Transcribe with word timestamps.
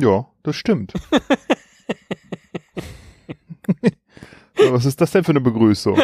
Ja, 0.00 0.26
das 0.42 0.56
stimmt. 0.56 0.94
Was 4.70 4.84
ist 4.84 5.00
das 5.00 5.10
denn 5.10 5.24
für 5.24 5.32
eine 5.32 5.40
Begrüßung? 5.40 5.98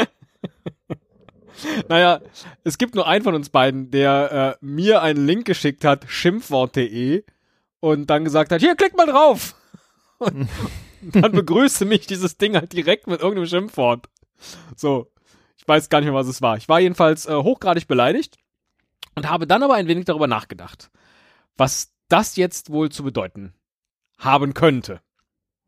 Naja, 1.88 2.20
es 2.64 2.76
gibt 2.76 2.94
nur 2.94 3.06
einen 3.06 3.24
von 3.24 3.34
uns 3.34 3.48
beiden, 3.48 3.90
der 3.90 4.58
äh, 4.60 4.64
mir 4.64 5.00
einen 5.02 5.26
Link 5.26 5.46
geschickt 5.46 5.84
hat, 5.84 6.04
schimpfwort.de, 6.06 7.24
und 7.80 8.10
dann 8.10 8.24
gesagt 8.24 8.52
hat, 8.52 8.60
hier, 8.60 8.76
klick 8.76 8.96
mal 8.96 9.06
drauf. 9.06 9.54
Und 10.18 10.48
dann 11.14 11.32
begrüßte 11.32 11.84
mich 11.84 12.06
dieses 12.06 12.38
Ding 12.38 12.56
halt 12.56 12.72
direkt 12.72 13.06
mit 13.06 13.20
irgendeinem 13.20 13.46
Schimpfwort. 13.46 14.08
So, 14.74 15.12
ich 15.56 15.68
weiß 15.68 15.88
gar 15.88 16.00
nicht 16.00 16.06
mehr, 16.06 16.18
was 16.18 16.26
es 16.26 16.40
war. 16.42 16.56
Ich 16.56 16.68
war 16.68 16.80
jedenfalls 16.80 17.26
äh, 17.26 17.34
hochgradig 17.34 17.86
beleidigt 17.86 18.38
und 19.14 19.28
habe 19.28 19.46
dann 19.46 19.62
aber 19.62 19.74
ein 19.74 19.88
wenig 19.88 20.06
darüber 20.06 20.26
nachgedacht, 20.26 20.90
was 21.56 21.92
das 22.08 22.36
jetzt 22.36 22.70
wohl 22.70 22.90
zu 22.90 23.02
bedeuten 23.02 23.52
haben 24.18 24.54
könnte. 24.54 25.00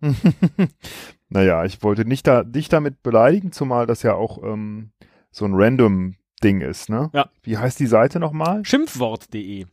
naja, 1.29 1.65
ich 1.65 1.83
wollte 1.83 2.05
nicht 2.05 2.27
da, 2.27 2.45
dich 2.45 2.69
damit 2.69 3.03
beleidigen, 3.03 3.53
zumal 3.53 3.87
das 3.87 4.03
ja 4.03 4.15
auch 4.15 4.43
ähm, 4.43 4.91
so 5.31 5.45
ein 5.45 5.53
random 5.55 6.15
Ding 6.43 6.61
ist, 6.61 6.89
ne? 6.89 7.11
Ja. 7.13 7.29
Wie 7.43 7.59
heißt 7.59 7.81
die 7.81 7.87
Seite 7.87 8.21
nochmal? 8.21 8.65
Schimpfwort.de. 8.65 9.67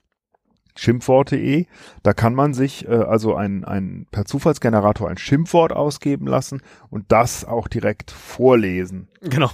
Schimpfworte.de. 0.75 1.67
Da 2.03 2.13
kann 2.13 2.33
man 2.33 2.53
sich 2.53 2.87
äh, 2.87 2.91
also 2.91 3.35
ein, 3.35 3.63
ein 3.63 4.07
per 4.11 4.25
Zufallsgenerator 4.25 5.09
ein 5.09 5.17
Schimpfwort 5.17 5.71
ausgeben 5.71 6.27
lassen 6.27 6.61
und 6.89 7.11
das 7.11 7.45
auch 7.45 7.67
direkt 7.67 8.11
vorlesen 8.11 9.07
Genau. 9.21 9.51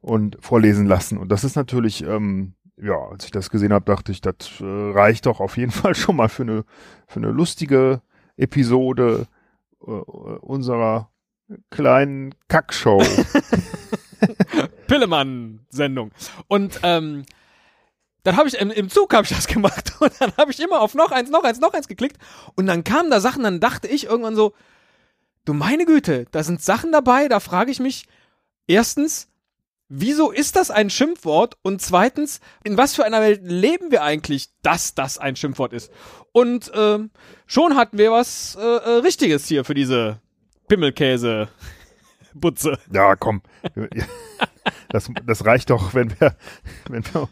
und 0.00 0.38
vorlesen 0.40 0.86
lassen. 0.86 1.18
Und 1.18 1.28
das 1.30 1.44
ist 1.44 1.56
natürlich, 1.56 2.04
ähm, 2.04 2.54
ja, 2.80 2.96
als 2.96 3.24
ich 3.26 3.30
das 3.30 3.50
gesehen 3.50 3.72
habe, 3.72 3.84
dachte 3.84 4.12
ich, 4.12 4.20
das 4.20 4.36
äh, 4.60 4.64
reicht 4.64 5.26
doch 5.26 5.40
auf 5.40 5.56
jeden 5.56 5.72
Fall 5.72 5.94
schon 5.94 6.16
mal 6.16 6.28
für 6.28 6.44
eine 6.44 6.64
für 7.06 7.18
eine 7.20 7.30
lustige 7.30 8.00
Episode 8.36 9.26
äh, 9.80 9.84
unserer 9.90 11.10
kleinen 11.70 12.34
Kackshow. 12.48 13.02
Pillemann-Sendung. 14.86 16.12
Und 16.48 16.80
ähm, 16.82 17.24
dann 18.22 18.36
habe 18.36 18.48
ich 18.48 18.54
im, 18.54 18.70
im 18.70 18.88
Zug 18.88 19.12
habe 19.14 19.24
ich 19.24 19.30
das 19.30 19.46
gemacht 19.46 19.92
und 20.00 20.12
dann 20.20 20.32
habe 20.36 20.50
ich 20.50 20.60
immer 20.60 20.80
auf 20.80 20.94
noch 20.94 21.12
eins, 21.12 21.30
noch 21.30 21.44
eins, 21.44 21.60
noch 21.60 21.74
eins 21.74 21.88
geklickt 21.88 22.16
und 22.54 22.66
dann 22.66 22.82
kamen 22.84 23.10
da 23.10 23.20
Sachen, 23.20 23.42
dann 23.42 23.60
dachte 23.60 23.86
ich 23.86 24.06
irgendwann 24.06 24.34
so, 24.34 24.54
du 25.44 25.52
meine 25.52 25.84
Güte, 25.84 26.26
da 26.30 26.42
sind 26.42 26.62
Sachen 26.62 26.90
dabei, 26.90 27.28
da 27.28 27.38
frage 27.38 27.70
ich 27.70 27.80
mich 27.80 28.06
erstens, 28.66 29.28
wieso 29.96 30.30
ist 30.30 30.56
das 30.56 30.70
ein 30.70 30.90
Schimpfwort 30.90 31.56
und 31.62 31.80
zweitens, 31.80 32.40
in 32.64 32.76
was 32.76 32.94
für 32.94 33.04
einer 33.04 33.20
Welt 33.20 33.40
leben 33.44 33.90
wir 33.90 34.02
eigentlich, 34.02 34.48
dass 34.62 34.94
das 34.94 35.18
ein 35.18 35.36
Schimpfwort 35.36 35.72
ist? 35.72 35.90
Und 36.32 36.70
ähm, 36.74 37.10
schon 37.46 37.76
hatten 37.76 37.98
wir 37.98 38.10
was 38.10 38.56
äh, 38.60 38.62
äh, 38.62 38.90
Richtiges 38.98 39.46
hier 39.46 39.64
für 39.64 39.74
diese 39.74 40.20
Pimmelkäse. 40.68 41.48
Butze. 42.34 42.78
Ja, 42.92 43.14
komm. 43.14 43.42
Das, 44.88 45.10
das 45.26 45.44
reicht 45.44 45.70
doch, 45.70 45.94
wenn 45.94 46.10
wir, 46.20 46.36
wenn 46.88 47.04
wir, 47.12 47.28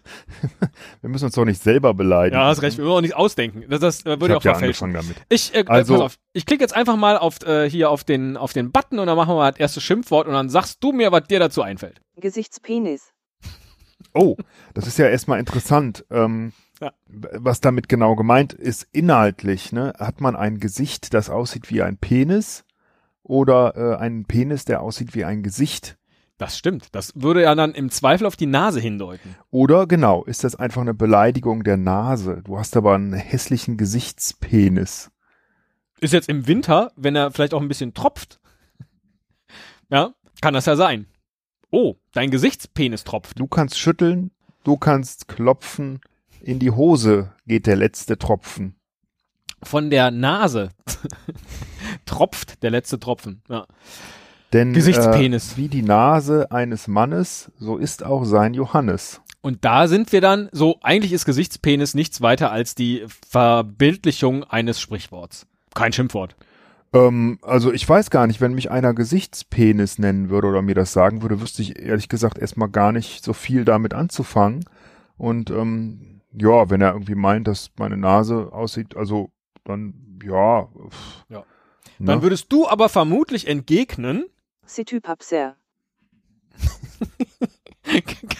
wir 1.00 1.10
müssen 1.10 1.26
uns 1.26 1.34
doch 1.34 1.44
nicht 1.44 1.62
selber 1.62 1.94
beleidigen. 1.94 2.40
Ja, 2.40 2.48
hast 2.48 2.62
recht, 2.62 2.76
wir 2.76 2.84
müssen 2.84 2.96
auch 2.96 3.00
nicht 3.00 3.16
ausdenken. 3.16 3.64
Das, 3.68 3.80
das 3.80 4.00
äh, 4.02 4.20
würde 4.20 4.34
ich 4.34 4.36
auch 4.36 4.44
ja 4.44 4.52
verfälschen. 4.52 4.92
Damit. 4.92 5.16
Ich, 5.28 5.54
äh, 5.54 5.64
also, 5.66 5.94
pass 5.94 6.02
auf, 6.02 6.18
ich 6.32 6.44
klicke 6.46 6.62
jetzt 6.62 6.74
einfach 6.74 6.96
mal 6.96 7.16
auf, 7.16 7.42
äh, 7.46 7.68
hier 7.70 7.90
auf 7.90 8.04
den, 8.04 8.36
auf 8.36 8.52
den 8.52 8.72
Button 8.72 8.98
und 8.98 9.06
dann 9.06 9.16
machen 9.16 9.30
wir 9.30 9.36
mal 9.36 9.50
das 9.52 9.60
erste 9.60 9.80
Schimpfwort 9.80 10.26
und 10.26 10.34
dann 10.34 10.48
sagst 10.48 10.82
du 10.82 10.92
mir, 10.92 11.12
was 11.12 11.24
dir 11.24 11.38
dazu 11.38 11.62
einfällt. 11.62 12.00
Gesichtspenis. 12.16 13.12
Oh, 14.14 14.36
das 14.74 14.86
ist 14.86 14.98
ja 14.98 15.08
erstmal 15.08 15.38
interessant. 15.38 16.04
Ähm, 16.10 16.52
Ja. 16.80 16.92
Was 17.08 17.60
damit 17.60 17.88
genau 17.88 18.16
gemeint 18.16 18.52
ist, 18.52 18.88
inhaltlich, 18.92 19.72
ne? 19.72 19.92
Hat 19.98 20.20
man 20.20 20.34
ein 20.34 20.58
Gesicht, 20.58 21.14
das 21.14 21.30
aussieht 21.30 21.70
wie 21.70 21.80
ein 21.80 21.96
Penis 21.96 22.64
oder 23.22 23.76
äh, 23.76 23.96
einen 24.02 24.24
Penis, 24.24 24.64
der 24.64 24.82
aussieht 24.82 25.14
wie 25.14 25.24
ein 25.24 25.42
Gesicht? 25.44 25.96
Das 26.42 26.58
stimmt. 26.58 26.88
Das 26.90 27.12
würde 27.14 27.42
ja 27.42 27.54
dann 27.54 27.72
im 27.72 27.88
Zweifel 27.88 28.26
auf 28.26 28.34
die 28.34 28.46
Nase 28.46 28.80
hindeuten. 28.80 29.36
Oder 29.52 29.86
genau, 29.86 30.24
ist 30.24 30.42
das 30.42 30.56
einfach 30.56 30.80
eine 30.80 30.92
Beleidigung 30.92 31.62
der 31.62 31.76
Nase? 31.76 32.42
Du 32.42 32.58
hast 32.58 32.76
aber 32.76 32.96
einen 32.96 33.12
hässlichen 33.12 33.76
Gesichtspenis. 33.76 35.12
Ist 36.00 36.12
jetzt 36.12 36.28
im 36.28 36.48
Winter, 36.48 36.90
wenn 36.96 37.14
er 37.14 37.30
vielleicht 37.30 37.54
auch 37.54 37.60
ein 37.60 37.68
bisschen 37.68 37.94
tropft. 37.94 38.40
Ja, 39.88 40.14
kann 40.40 40.52
das 40.52 40.66
ja 40.66 40.74
sein. 40.74 41.06
Oh, 41.70 41.94
dein 42.12 42.32
Gesichtspenis 42.32 43.04
tropft. 43.04 43.38
Du 43.38 43.46
kannst 43.46 43.78
schütteln, 43.78 44.32
du 44.64 44.76
kannst 44.76 45.28
klopfen, 45.28 46.00
in 46.40 46.58
die 46.58 46.72
Hose 46.72 47.36
geht 47.46 47.68
der 47.68 47.76
letzte 47.76 48.18
Tropfen. 48.18 48.74
Von 49.62 49.90
der 49.90 50.10
Nase 50.10 50.70
tropft 52.04 52.64
der 52.64 52.72
letzte 52.72 52.98
Tropfen. 52.98 53.42
Ja. 53.48 53.68
Denn 54.52 54.72
Gesichtspenis. 54.72 55.54
Äh, 55.54 55.56
wie 55.56 55.68
die 55.68 55.82
Nase 55.82 56.50
eines 56.50 56.88
Mannes, 56.88 57.50
so 57.58 57.76
ist 57.76 58.04
auch 58.04 58.24
sein 58.24 58.54
Johannes. 58.54 59.20
Und 59.40 59.64
da 59.64 59.88
sind 59.88 60.12
wir 60.12 60.20
dann, 60.20 60.48
so 60.52 60.78
eigentlich 60.82 61.12
ist 61.12 61.24
Gesichtspenis 61.24 61.94
nichts 61.94 62.20
weiter 62.20 62.52
als 62.52 62.74
die 62.74 63.04
Verbildlichung 63.28 64.44
eines 64.44 64.80
Sprichworts. 64.80 65.46
Kein 65.74 65.92
Schimpfwort. 65.92 66.36
Ähm, 66.92 67.38
also 67.42 67.72
ich 67.72 67.88
weiß 67.88 68.10
gar 68.10 68.26
nicht, 68.26 68.40
wenn 68.40 68.54
mich 68.54 68.70
einer 68.70 68.94
Gesichtspenis 68.94 69.98
nennen 69.98 70.28
würde 70.30 70.48
oder 70.48 70.62
mir 70.62 70.74
das 70.74 70.92
sagen 70.92 71.22
würde, 71.22 71.40
wüsste 71.40 71.62
ich 71.62 71.78
ehrlich 71.78 72.08
gesagt 72.08 72.38
erstmal 72.38 72.68
gar 72.68 72.92
nicht 72.92 73.24
so 73.24 73.32
viel 73.32 73.64
damit 73.64 73.94
anzufangen. 73.94 74.64
Und 75.16 75.50
ähm, 75.50 76.20
ja, 76.32 76.70
wenn 76.70 76.80
er 76.80 76.92
irgendwie 76.92 77.14
meint, 77.14 77.48
dass 77.48 77.70
meine 77.78 77.96
Nase 77.96 78.50
aussieht, 78.52 78.96
also 78.96 79.30
dann 79.64 79.94
ja. 80.24 80.68
Pff, 80.88 81.24
Ja. 81.30 81.38
ne? 81.98 82.06
Dann 82.06 82.22
würdest 82.22 82.52
du 82.52 82.68
aber 82.68 82.88
vermutlich 82.88 83.48
entgegnen, 83.48 84.24
C'est 84.66 85.00
Papser. 85.00 85.56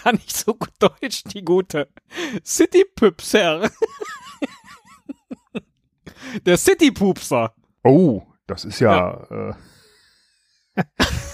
kann 0.03 0.15
ich 0.25 0.33
so 0.33 0.55
gut 0.55 0.71
Deutsch, 0.79 1.23
die 1.25 1.43
gute 1.43 1.89
City-Püpser. 2.43 3.69
Der 6.45 6.57
City-Pupser. 6.57 7.53
Oh, 7.83 8.23
das 8.47 8.65
ist 8.65 8.79
ja, 8.79 9.23
Äh, 9.29 9.53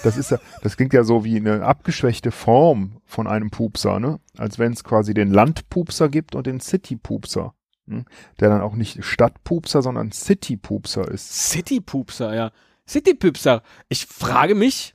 das 0.02 0.16
ist 0.16 0.30
ja, 0.30 0.38
das 0.62 0.76
klingt 0.76 0.92
ja 0.92 1.04
so 1.04 1.24
wie 1.24 1.36
eine 1.36 1.64
abgeschwächte 1.64 2.30
Form 2.30 3.00
von 3.06 3.26
einem 3.26 3.50
Pupser, 3.50 3.98
ne? 3.98 4.20
Als 4.36 4.58
wenn 4.58 4.72
es 4.72 4.84
quasi 4.84 5.14
den 5.14 5.30
Landpupser 5.30 6.08
gibt 6.08 6.34
und 6.34 6.46
den 6.46 6.60
City-Pupser. 6.60 7.54
Hm? 7.86 8.04
Der 8.38 8.50
dann 8.50 8.60
auch 8.60 8.74
nicht 8.74 9.04
Stadtpupser, 9.04 9.82
sondern 9.82 10.12
City-Pupser 10.12 11.08
ist. 11.08 11.50
City-Pupser, 11.50 12.34
ja. 12.34 12.50
City-Pupser. 12.90 13.62
Ich 13.88 14.06
frage 14.06 14.54
mich, 14.54 14.94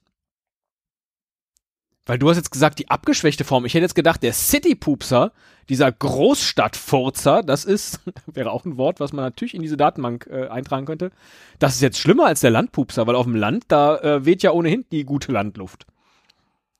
weil 2.05 2.19
du 2.19 2.29
hast 2.29 2.37
jetzt 2.37 2.51
gesagt, 2.51 2.77
die 2.77 2.89
abgeschwächte 2.89 3.43
Form. 3.43 3.65
Ich 3.65 3.73
hätte 3.73 3.83
jetzt 3.83 3.95
gedacht, 3.95 4.21
der 4.21 4.33
City-Pupser, 4.33 5.31
dieser 5.69 5.91
Großstadtfurzer, 5.91 7.41
das 7.41 7.65
ist, 7.65 7.99
wäre 8.27 8.51
auch 8.51 8.65
ein 8.65 8.77
Wort, 8.77 8.99
was 8.99 9.13
man 9.13 9.25
natürlich 9.25 9.55
in 9.55 9.61
diese 9.61 9.77
Datenbank 9.77 10.27
äh, 10.29 10.47
eintragen 10.47 10.85
könnte. 10.85 11.11
Das 11.57 11.75
ist 11.75 11.81
jetzt 11.81 11.99
schlimmer 11.99 12.27
als 12.27 12.41
der 12.41 12.51
Landpupser, 12.51 13.07
weil 13.07 13.15
auf 13.15 13.25
dem 13.25 13.35
Land, 13.35 13.65
da 13.69 13.97
äh, 13.97 14.25
weht 14.25 14.43
ja 14.43 14.51
ohnehin 14.51 14.85
die 14.91 15.03
gute 15.03 15.31
Landluft. 15.31 15.87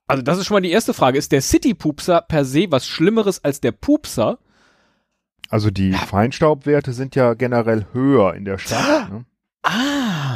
Also 0.07 0.21
das 0.21 0.37
ist 0.37 0.45
schon 0.45 0.55
mal 0.55 0.61
die 0.61 0.71
erste 0.71 0.93
Frage. 0.93 1.17
Ist 1.17 1.31
der 1.31 1.41
City-Pupser 1.41 2.21
per 2.21 2.45
se 2.45 2.67
was 2.69 2.85
Schlimmeres 2.85 3.43
als 3.43 3.59
der 3.61 3.71
Pupser? 3.71 4.37
Also 5.49 5.71
die 5.71 5.93
Feinstaubwerte 5.93 6.93
sind 6.93 7.15
ja 7.15 7.33
generell 7.33 7.87
höher 7.93 8.35
in 8.35 8.45
der 8.45 8.59
Stadt. 8.59 9.09
Ne? 9.11 9.25
Ah. 9.63 10.34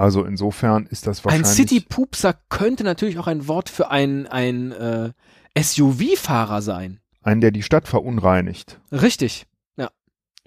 Also 0.00 0.24
insofern 0.24 0.86
ist 0.86 1.06
das 1.06 1.18
Ein 1.20 1.24
wahrscheinlich. 1.24 1.48
City-Pupser 1.50 2.34
könnte 2.48 2.84
natürlich 2.84 3.18
auch 3.18 3.26
ein 3.26 3.46
Wort 3.48 3.68
für 3.68 3.90
einen, 3.90 4.26
ein 4.26 4.72
äh, 4.72 5.12
SUV-Fahrer 5.60 6.62
sein. 6.62 7.00
Einen, 7.22 7.40
der 7.42 7.50
die 7.50 7.62
Stadt 7.62 7.86
verunreinigt. 7.86 8.80
Richtig. 8.90 9.46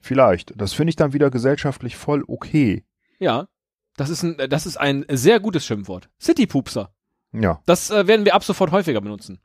Vielleicht. 0.05 0.51
Das 0.59 0.73
finde 0.73 0.89
ich 0.89 0.97
dann 0.97 1.13
wieder 1.13 1.29
gesellschaftlich 1.31 1.95
voll 1.95 2.25
okay. 2.27 2.83
Ja. 3.19 3.47
Das 3.95 4.09
ist 4.09 4.21
ein, 4.23 4.35
das 4.49 4.65
ist 4.65 4.75
ein 4.75 5.05
sehr 5.09 5.39
gutes 5.39 5.65
Schimpfwort. 5.65 6.09
City-Pupser. 6.21 6.91
Ja. 7.31 7.61
Das 7.65 7.89
äh, 7.89 8.05
werden 8.05 8.25
wir 8.25 8.35
ab 8.35 8.43
sofort 8.43 8.71
häufiger 8.71 8.99
benutzen. 8.99 9.39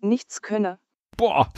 Nichts 0.00 0.42
könne. 0.42 0.80
Boah. 1.16 1.52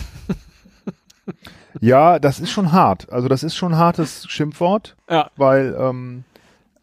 Ja, 1.80 2.18
das 2.18 2.40
ist 2.40 2.50
schon 2.50 2.72
hart. 2.72 3.10
Also 3.10 3.28
das 3.28 3.42
ist 3.42 3.56
schon 3.56 3.72
ein 3.72 3.78
hartes 3.78 4.26
Schimpfwort, 4.28 4.96
Ja. 5.08 5.30
weil 5.36 5.74
ähm, 5.78 6.24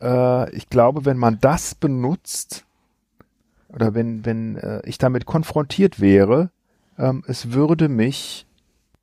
äh, 0.01 0.49
ich 0.55 0.69
glaube, 0.69 1.05
wenn 1.05 1.17
man 1.17 1.39
das 1.39 1.75
benutzt 1.75 2.65
oder 3.69 3.93
wenn 3.93 4.25
wenn 4.25 4.55
äh, 4.57 4.81
ich 4.85 4.97
damit 4.97 5.25
konfrontiert 5.25 5.99
wäre, 5.99 6.49
ähm, 6.97 7.23
es 7.27 7.51
würde 7.53 7.89
mich, 7.89 8.47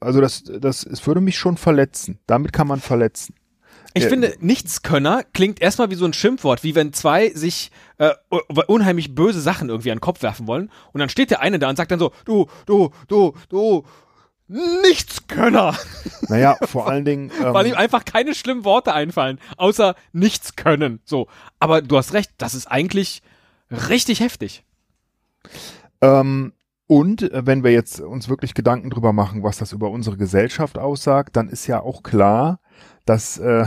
also 0.00 0.20
das 0.20 0.44
das 0.44 0.84
es 0.84 1.06
würde 1.06 1.20
mich 1.20 1.38
schon 1.38 1.56
verletzen. 1.56 2.18
Damit 2.26 2.52
kann 2.52 2.66
man 2.66 2.80
verletzen. 2.80 3.34
Ich 3.94 4.04
Äh, 4.04 4.08
finde, 4.10 4.34
Nichtskönner 4.40 5.22
klingt 5.32 5.62
erstmal 5.62 5.90
wie 5.90 5.94
so 5.94 6.04
ein 6.04 6.12
Schimpfwort, 6.12 6.62
wie 6.62 6.74
wenn 6.74 6.92
zwei 6.92 7.30
sich 7.30 7.70
äh, 7.96 8.10
unheimlich 8.66 9.14
böse 9.14 9.40
Sachen 9.40 9.70
irgendwie 9.70 9.90
an 9.90 9.96
den 9.96 10.02
Kopf 10.02 10.22
werfen 10.22 10.46
wollen. 10.46 10.70
Und 10.92 11.00
dann 11.00 11.08
steht 11.08 11.30
der 11.30 11.40
eine 11.40 11.58
da 11.58 11.70
und 11.70 11.76
sagt 11.76 11.90
dann 11.90 11.98
so, 11.98 12.12
du, 12.26 12.46
du, 12.66 12.90
du, 13.08 13.32
du, 13.48 13.84
Nichtskönner. 14.48 15.74
Naja, 16.28 16.56
vor 16.62 16.88
allen 16.88 17.04
Dingen. 17.04 17.30
Ähm, 17.40 17.54
Weil 17.54 17.66
ihm 17.66 17.74
einfach 17.74 18.04
keine 18.04 18.34
schlimmen 18.34 18.64
Worte 18.64 18.92
einfallen, 18.92 19.38
außer 19.56 19.94
nichts 20.12 20.56
können. 20.56 21.00
So. 21.04 21.28
Aber 21.60 21.82
du 21.82 21.96
hast 21.96 22.14
recht, 22.14 22.32
das 22.38 22.54
ist 22.54 22.66
eigentlich 22.66 23.22
richtig 23.70 24.20
heftig. 24.20 24.64
Ähm, 26.00 26.52
und 26.86 27.22
äh, 27.22 27.46
wenn 27.46 27.64
wir 27.64 27.72
jetzt 27.72 28.00
uns 28.00 28.28
wirklich 28.28 28.54
Gedanken 28.54 28.90
drüber 28.90 29.12
machen, 29.12 29.42
was 29.42 29.58
das 29.58 29.72
über 29.72 29.90
unsere 29.90 30.16
Gesellschaft 30.16 30.78
aussagt, 30.78 31.36
dann 31.36 31.48
ist 31.48 31.66
ja 31.66 31.80
auch 31.80 32.02
klar, 32.02 32.60
dass 33.04 33.38
äh, 33.38 33.66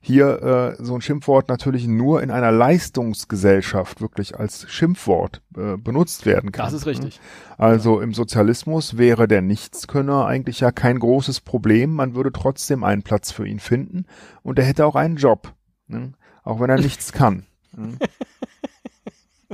hier 0.00 0.76
äh, 0.78 0.82
so 0.84 0.94
ein 0.94 1.00
Schimpfwort 1.00 1.48
natürlich 1.48 1.86
nur 1.86 2.22
in 2.22 2.30
einer 2.30 2.52
Leistungsgesellschaft 2.52 4.00
wirklich 4.00 4.38
als 4.38 4.70
Schimpfwort 4.70 5.42
äh, 5.56 5.76
benutzt 5.76 6.26
werden 6.26 6.52
kann. 6.52 6.66
Das 6.66 6.72
ist 6.74 6.86
richtig. 6.86 7.20
Also 7.58 8.00
im 8.00 8.12
Sozialismus 8.14 8.96
wäre 8.98 9.28
der 9.28 9.42
Nichtskönner 9.42 10.26
eigentlich 10.26 10.60
ja 10.60 10.72
kein 10.72 10.98
großes 10.98 11.40
Problem. 11.40 11.94
Man 11.94 12.14
würde 12.14 12.32
trotzdem 12.32 12.84
einen 12.84 13.02
Platz 13.02 13.30
für 13.30 13.46
ihn 13.46 13.60
finden 13.60 14.06
und 14.42 14.58
er 14.58 14.64
hätte 14.64 14.86
auch 14.86 14.96
einen 14.96 15.16
Job, 15.16 15.52
ne? 15.86 16.12
auch 16.42 16.60
wenn 16.60 16.70
er 16.70 16.78
nichts 16.80 17.12
kann. 17.12 17.46
ne? 17.76 17.98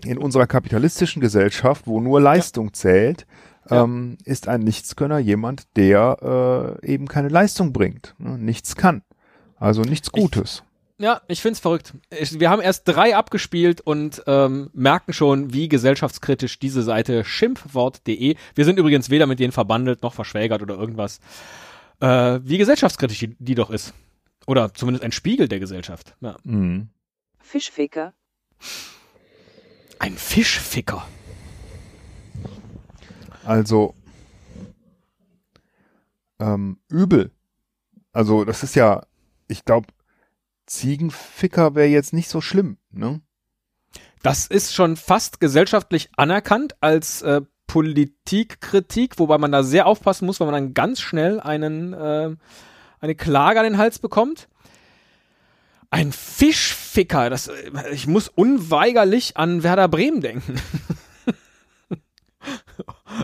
In 0.04 0.16
unserer 0.18 0.46
kapitalistischen 0.46 1.20
Gesellschaft, 1.20 1.86
wo 1.86 2.00
nur 2.00 2.20
Leistung 2.20 2.72
zählt, 2.72 3.26
Ja. 3.68 3.82
ähm, 3.84 4.16
ist 4.24 4.48
ein 4.48 4.60
Nichtskönner 4.62 5.18
jemand, 5.18 5.76
der 5.76 6.78
äh, 6.82 6.86
eben 6.92 7.06
keine 7.06 7.28
Leistung 7.28 7.72
bringt, 7.74 8.14
ne? 8.18 8.38
nichts 8.38 8.76
kann. 8.76 9.02
Also 9.60 9.82
nichts 9.82 10.10
Gutes. 10.10 10.64
Ja, 10.98 11.22
ich 11.28 11.40
find's 11.40 11.60
verrückt. 11.60 11.94
Ich, 12.10 12.40
wir 12.40 12.50
haben 12.50 12.60
erst 12.60 12.88
drei 12.88 13.16
abgespielt 13.16 13.80
und 13.80 14.22
ähm, 14.26 14.70
merken 14.74 15.12
schon, 15.12 15.52
wie 15.54 15.68
gesellschaftskritisch 15.68 16.58
diese 16.58 16.82
Seite 16.82 17.24
schimpfwort.de, 17.24 18.36
wir 18.54 18.64
sind 18.64 18.78
übrigens 18.78 19.08
weder 19.08 19.26
mit 19.26 19.38
denen 19.38 19.52
verbandelt 19.52 20.02
noch 20.02 20.12
verschwägert 20.12 20.60
oder 20.60 20.76
irgendwas, 20.76 21.20
äh, 22.00 22.40
wie 22.42 22.58
gesellschaftskritisch 22.58 23.18
die, 23.18 23.36
die 23.38 23.54
doch 23.54 23.70
ist. 23.70 23.94
Oder 24.46 24.74
zumindest 24.74 25.04
ein 25.04 25.12
Spiegel 25.12 25.48
der 25.48 25.60
Gesellschaft. 25.60 26.16
Ja. 26.20 26.36
Mhm. 26.42 26.88
Fischficker, 27.38 28.12
Ein 29.98 30.16
Fischficker. 30.16 31.06
Also 33.44 33.94
ähm, 36.38 36.78
übel. 36.88 37.30
Also 38.12 38.44
das 38.44 38.62
ist 38.62 38.74
ja, 38.74 39.02
ich 39.50 39.64
glaube, 39.64 39.88
Ziegenficker 40.66 41.74
wäre 41.74 41.88
jetzt 41.88 42.12
nicht 42.12 42.28
so 42.28 42.40
schlimm, 42.40 42.78
ne? 42.90 43.20
Das 44.22 44.46
ist 44.46 44.74
schon 44.74 44.96
fast 44.96 45.40
gesellschaftlich 45.40 46.10
anerkannt 46.16 46.76
als 46.80 47.22
äh, 47.22 47.40
Politikkritik, 47.66 49.18
wobei 49.18 49.38
man 49.38 49.50
da 49.50 49.62
sehr 49.62 49.86
aufpassen 49.86 50.26
muss, 50.26 50.40
weil 50.40 50.46
man 50.46 50.54
dann 50.54 50.74
ganz 50.74 51.00
schnell 51.00 51.40
einen, 51.40 51.92
äh, 51.94 52.36
eine 53.00 53.14
Klage 53.14 53.60
an 53.60 53.64
den 53.64 53.78
Hals 53.78 53.98
bekommt. 53.98 54.48
Ein 55.88 56.12
Fischficker, 56.12 57.30
das, 57.30 57.48
äh, 57.48 57.70
ich 57.92 58.06
muss 58.06 58.28
unweigerlich 58.28 59.36
an 59.36 59.62
Werder 59.62 59.88
Bremen 59.88 60.20
denken. 60.20 60.60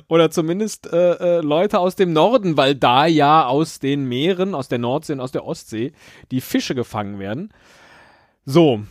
Oder 0.09 0.31
zumindest 0.31 0.93
äh, 0.93 1.39
äh, 1.39 1.41
Leute 1.41 1.79
aus 1.79 1.97
dem 1.97 2.13
Norden, 2.13 2.57
weil 2.57 2.75
da 2.75 3.07
ja 3.07 3.47
aus 3.47 3.79
den 3.79 4.07
Meeren, 4.07 4.55
aus 4.55 4.69
der 4.69 4.79
Nordsee 4.79 5.15
und 5.15 5.21
aus 5.21 5.33
der 5.33 5.45
Ostsee 5.45 5.93
die 6.31 6.41
Fische 6.41 6.75
gefangen 6.75 7.19
werden. 7.19 7.53
So, 8.45 8.83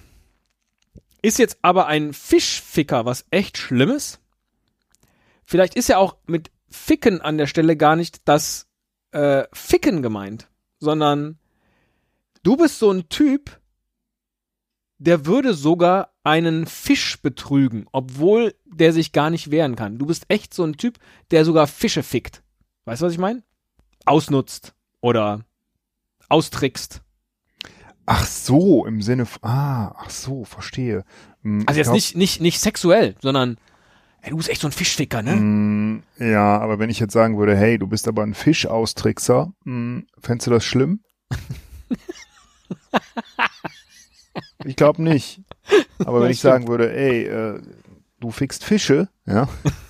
ist 1.22 1.40
jetzt 1.40 1.58
aber 1.62 1.88
ein 1.88 2.14
Fischficker 2.14 3.06
was 3.06 3.26
echt 3.32 3.58
Schlimmes? 3.58 4.20
Vielleicht 5.44 5.76
ist 5.76 5.90
ja 5.90 5.98
auch 5.98 6.18
mit 6.26 6.52
Ficken 6.70 7.22
an 7.22 7.38
der 7.38 7.48
Stelle 7.48 7.78
gar 7.78 7.96
nicht 7.96 8.28
das 8.28 8.68
äh, 9.12 9.46
Ficken 9.54 10.02
gemeint, 10.02 10.50
sondern 10.80 11.40
du 12.44 12.58
bist 12.58 12.80
so 12.80 12.92
ein 12.92 13.10
Typ, 13.10 13.60
der 14.98 15.26
würde 15.26 15.54
sogar 15.54 16.15
einen 16.26 16.66
Fisch 16.66 17.22
betrügen, 17.22 17.86
obwohl 17.92 18.54
der 18.66 18.92
sich 18.92 19.12
gar 19.14 19.30
nicht 19.30 19.52
wehren 19.52 19.76
kann. 19.78 19.98
Du 19.98 20.06
bist 20.06 20.26
echt 20.28 20.54
so 20.54 20.64
ein 20.66 20.76
Typ, 20.78 20.98
der 21.32 21.46
sogar 21.46 21.68
Fische 21.68 22.04
fickt. 22.04 22.44
Weißt 22.86 23.02
du, 23.02 23.06
was 23.06 23.14
ich 23.14 23.20
meine? 23.20 23.44
Ausnutzt 24.06 24.74
oder 25.02 25.46
austrickst. 26.28 27.02
Ach 28.08 28.26
so, 28.26 28.86
im 28.86 29.02
Sinne, 29.02 29.24
f- 29.24 29.40
ah, 29.42 29.94
ach 29.98 30.10
so, 30.10 30.44
verstehe. 30.46 31.04
Hm, 31.44 31.64
Also 31.68 31.78
jetzt 31.80 31.88
glaub- 31.88 31.96
nicht, 31.96 32.16
nicht, 32.16 32.42
nicht 32.42 32.60
sexuell, 32.60 33.16
sondern 33.22 33.58
ey, 34.22 34.30
du 34.32 34.38
bist 34.38 34.50
echt 34.50 34.62
so 34.62 34.68
ein 34.68 34.72
Fischficker, 34.72 35.22
ne? 35.24 35.36
Mm, 35.36 36.04
Ja, 36.20 36.60
aber 36.60 36.78
wenn 36.80 36.90
ich 36.92 37.00
jetzt 37.00 37.14
sagen 37.14 37.38
würde, 37.38 37.56
hey, 37.56 37.78
du 37.80 37.88
bist 37.88 38.08
aber 38.08 38.22
ein 38.24 38.34
Fischaustrickser, 38.36 39.54
mm, 39.64 40.00
fändest 40.20 40.48
du 40.48 40.52
das 40.52 40.66
schlimm? 40.66 41.02
ich 44.66 44.76
glaube 44.76 45.02
nicht. 45.04 45.42
Aber 46.06 46.22
wenn 46.22 46.32
ich 46.32 46.40
sagen 46.40 46.68
würde, 46.68 46.94
ey, 46.96 47.26
äh, 47.26 47.62
du 48.20 48.32
fickst 48.32 48.64
Fische, 48.64 49.10
ja, 49.26 49.48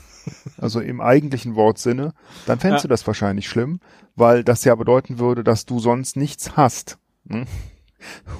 also 0.58 0.80
im 0.80 1.02
eigentlichen 1.02 1.56
Wortsinne, 1.56 2.14
dann 2.46 2.60
fändest 2.60 2.84
Ja. 2.84 2.88
du 2.88 2.92
das 2.94 3.06
wahrscheinlich 3.08 3.48
schlimm, 3.50 3.80
weil 4.16 4.44
das 4.44 4.64
ja 4.64 4.76
bedeuten 4.76 5.20
würde, 5.20 5.44
dass 5.44 5.66
du 5.66 5.80
sonst 5.80 6.16
nichts 6.18 6.56
hast. 6.58 6.98
hm? 7.30 7.46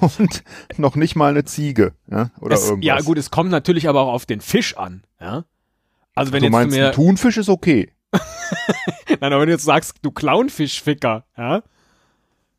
Und 0.18 0.44
noch 0.76 0.94
nicht 0.94 1.16
mal 1.16 1.30
eine 1.30 1.44
Ziege, 1.44 1.92
ja, 2.08 2.30
oder 2.40 2.54
es, 2.54 2.68
irgendwas. 2.68 2.86
ja, 2.86 3.00
gut, 3.00 3.18
es 3.18 3.30
kommt 3.32 3.50
natürlich 3.50 3.88
aber 3.88 4.02
auch 4.02 4.12
auf 4.12 4.24
den 4.26 4.40
Fisch 4.40 4.76
an, 4.76 5.02
ja. 5.20 5.44
Also 6.14 6.32
wenn 6.32 6.40
du 6.40 6.46
jetzt 6.46 6.52
meinst, 6.52 6.76
du 6.76 6.80
mir, 6.80 6.86
ein 6.88 6.92
Thunfisch 6.94 7.36
ist 7.36 7.48
okay. 7.48 7.90
nein, 8.12 9.32
aber 9.32 9.40
wenn 9.40 9.48
du 9.48 9.52
jetzt 9.52 9.64
sagst, 9.64 9.98
du 10.02 10.10
Clownfischficker, 10.12 11.24
ja, 11.36 11.62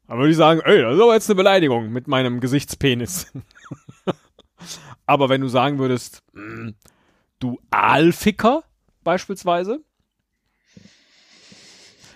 dann 0.08 0.18
würde 0.18 0.32
ich 0.32 0.38
sagen, 0.38 0.60
ey, 0.66 0.82
das 0.82 0.96
ist 0.96 1.02
aber 1.02 1.14
jetzt 1.14 1.30
eine 1.30 1.36
Beleidigung 1.36 1.92
mit 1.94 2.08
meinem 2.08 2.40
Gesichtspenis. 2.42 3.28
Aber 5.06 5.30
wenn 5.30 5.42
du 5.42 5.48
sagen 5.48 5.80
würdest, 5.80 6.24
mh, 6.34 6.74
du 7.40 7.60
Aalficker 7.70 8.64
beispielsweise, 9.04 9.80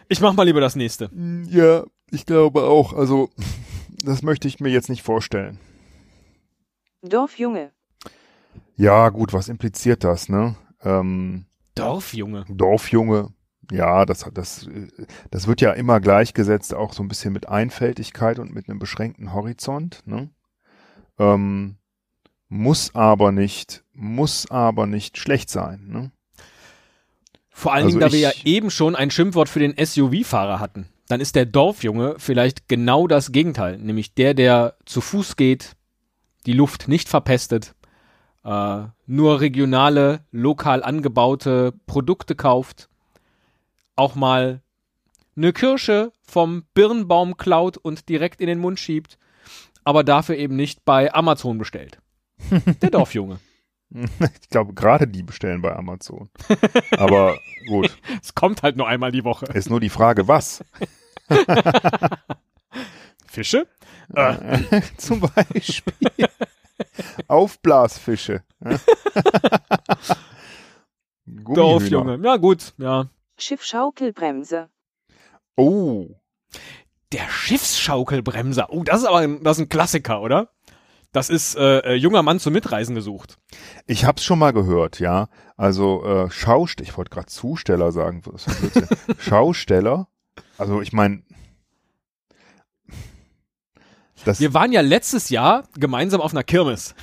ich 0.07 0.19
mach 0.21 0.33
mal 0.33 0.43
lieber 0.43 0.61
das 0.61 0.75
nächste. 0.75 1.09
Mm, 1.13 1.45
Ja, 1.49 1.85
ich 2.11 2.25
glaube 2.25 2.63
auch. 2.63 2.93
Also, 2.93 3.29
das 4.03 4.21
möchte 4.21 4.47
ich 4.47 4.59
mir 4.59 4.69
jetzt 4.69 4.89
nicht 4.89 5.03
vorstellen. 5.03 5.59
Dorfjunge, 7.01 7.71
Ja, 8.75 9.09
gut, 9.09 9.33
was 9.33 9.49
impliziert 9.49 10.03
das, 10.03 10.29
ne? 10.29 10.55
Ähm, 10.83 11.45
Dorfjunge. 11.75 12.45
Dorfjunge, 12.49 13.29
ja, 13.71 14.05
das, 14.05 14.29
das, 14.33 14.67
äh, 14.67 14.87
das 15.31 15.47
wird 15.47 15.61
ja 15.61 15.71
immer 15.71 15.99
gleichgesetzt, 15.99 16.73
auch 16.75 16.93
so 16.93 17.01
ein 17.01 17.07
bisschen 17.07 17.33
mit 17.33 17.47
Einfältigkeit 17.49 18.37
und 18.37 18.53
mit 18.53 18.69
einem 18.69 18.77
beschränkten 18.79 19.33
Horizont, 19.33 20.01
ne? 20.05 20.29
Ähm, 21.17 21.77
muss 22.51 22.93
aber 22.93 23.31
nicht, 23.31 23.81
muss 23.93 24.51
aber 24.51 24.85
nicht 24.85 25.17
schlecht 25.17 25.49
sein, 25.49 25.87
ne? 25.87 26.11
Vor 27.49 27.73
allen 27.73 27.85
Also 27.85 27.99
Dingen, 27.99 28.09
da 28.09 28.13
wir 28.13 28.19
ja 28.19 28.31
eben 28.43 28.69
schon 28.69 28.95
ein 28.95 29.09
Schimpfwort 29.09 29.47
für 29.47 29.59
den 29.59 29.73
SUV-Fahrer 29.77 30.59
hatten. 30.59 30.89
Dann 31.07 31.21
ist 31.21 31.35
der 31.35 31.45
Dorfjunge 31.45 32.15
vielleicht 32.17 32.67
genau 32.67 33.07
das 33.07 33.31
Gegenteil, 33.31 33.77
nämlich 33.77 34.15
der, 34.15 34.33
der 34.33 34.75
zu 34.85 34.99
Fuß 34.99 35.37
geht, 35.37 35.77
die 36.45 36.51
Luft 36.51 36.89
nicht 36.89 37.07
verpestet, 37.07 37.73
äh, 38.43 38.83
nur 39.05 39.39
regionale, 39.39 40.25
lokal 40.31 40.83
angebaute 40.83 41.73
Produkte 41.85 42.35
kauft, 42.35 42.89
auch 43.95 44.15
mal 44.15 44.61
eine 45.37 45.53
Kirsche 45.53 46.11
vom 46.21 46.63
Birnbaum 46.73 47.37
klaut 47.37 47.77
und 47.77 48.09
direkt 48.09 48.41
in 48.41 48.47
den 48.47 48.59
Mund 48.59 48.77
schiebt, 48.77 49.17
aber 49.85 50.03
dafür 50.03 50.35
eben 50.35 50.57
nicht 50.57 50.83
bei 50.83 51.13
Amazon 51.13 51.57
bestellt. 51.57 52.01
Der 52.81 52.89
Dorfjunge. 52.89 53.39
Ich 54.41 54.47
glaube, 54.49 54.73
gerade 54.73 55.05
die 55.05 55.21
bestellen 55.21 55.61
bei 55.61 55.75
Amazon. 55.75 56.29
Aber 56.97 57.37
gut, 57.67 57.97
Es 58.23 58.33
kommt 58.33 58.63
halt 58.63 58.77
nur 58.77 58.87
einmal 58.87 59.11
die 59.11 59.25
Woche. 59.25 59.47
ist 59.47 59.69
nur 59.69 59.81
die 59.81 59.89
Frage, 59.89 60.29
was? 60.29 60.63
Fische? 63.27 63.67
Äh, 64.15 64.81
Zum 64.95 65.19
Beispiel 65.19 65.93
Aufblasfische. 67.27 68.43
Dorfjunge. 71.25 72.19
Ja, 72.23 72.37
gut, 72.37 72.73
ja. 72.77 73.07
Schiffschaukelbremse, 73.37 74.69
Oh, 75.57 76.07
Der 77.11 77.27
Schiffsschaukelbremser. 77.29 78.69
Oh, 78.71 78.83
das 78.83 79.01
ist 79.01 79.05
aber 79.05 79.17
ein, 79.19 79.43
das 79.43 79.57
ist 79.57 79.63
ein 79.65 79.69
Klassiker, 79.69 80.21
oder? 80.21 80.49
Das 81.11 81.29
ist 81.29 81.55
äh, 81.55 81.79
äh, 81.79 81.93
junger 81.95 82.23
Mann 82.23 82.39
zum 82.39 82.53
Mitreisen 82.53 82.95
gesucht. 82.95 83.37
ich 83.85 84.05
hab's 84.05 84.23
schon 84.23 84.39
mal 84.39 84.53
gehört, 84.53 84.99
ja. 84.99 85.27
Also 85.57 86.05
äh, 86.05 86.31
Schausteller, 86.31 86.87
ich 86.87 86.97
wollte 86.97 87.09
gerade 87.09 87.27
Zusteller 87.27 87.91
sagen. 87.91 88.21
Schausteller. 89.19 90.07
Also 90.57 90.81
ich 90.81 90.93
meine, 90.93 91.23
Wir 94.37 94.53
waren 94.53 94.71
ja 94.71 94.81
letztes 94.81 95.29
Jahr 95.29 95.67
gemeinsam 95.77 96.21
auf 96.21 96.31
einer 96.31 96.43
Kirmes. 96.43 96.95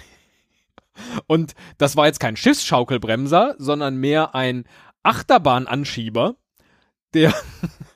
Und 1.27 1.55
das 1.77 1.97
war 1.97 2.07
jetzt 2.07 2.21
kein 2.21 2.37
Schiffsschaukelbremser, 2.37 3.57
sondern 3.59 3.97
mehr 3.97 4.35
ein 4.35 4.65
Achterbahnanschieber, 5.03 6.37
der, 7.15 7.35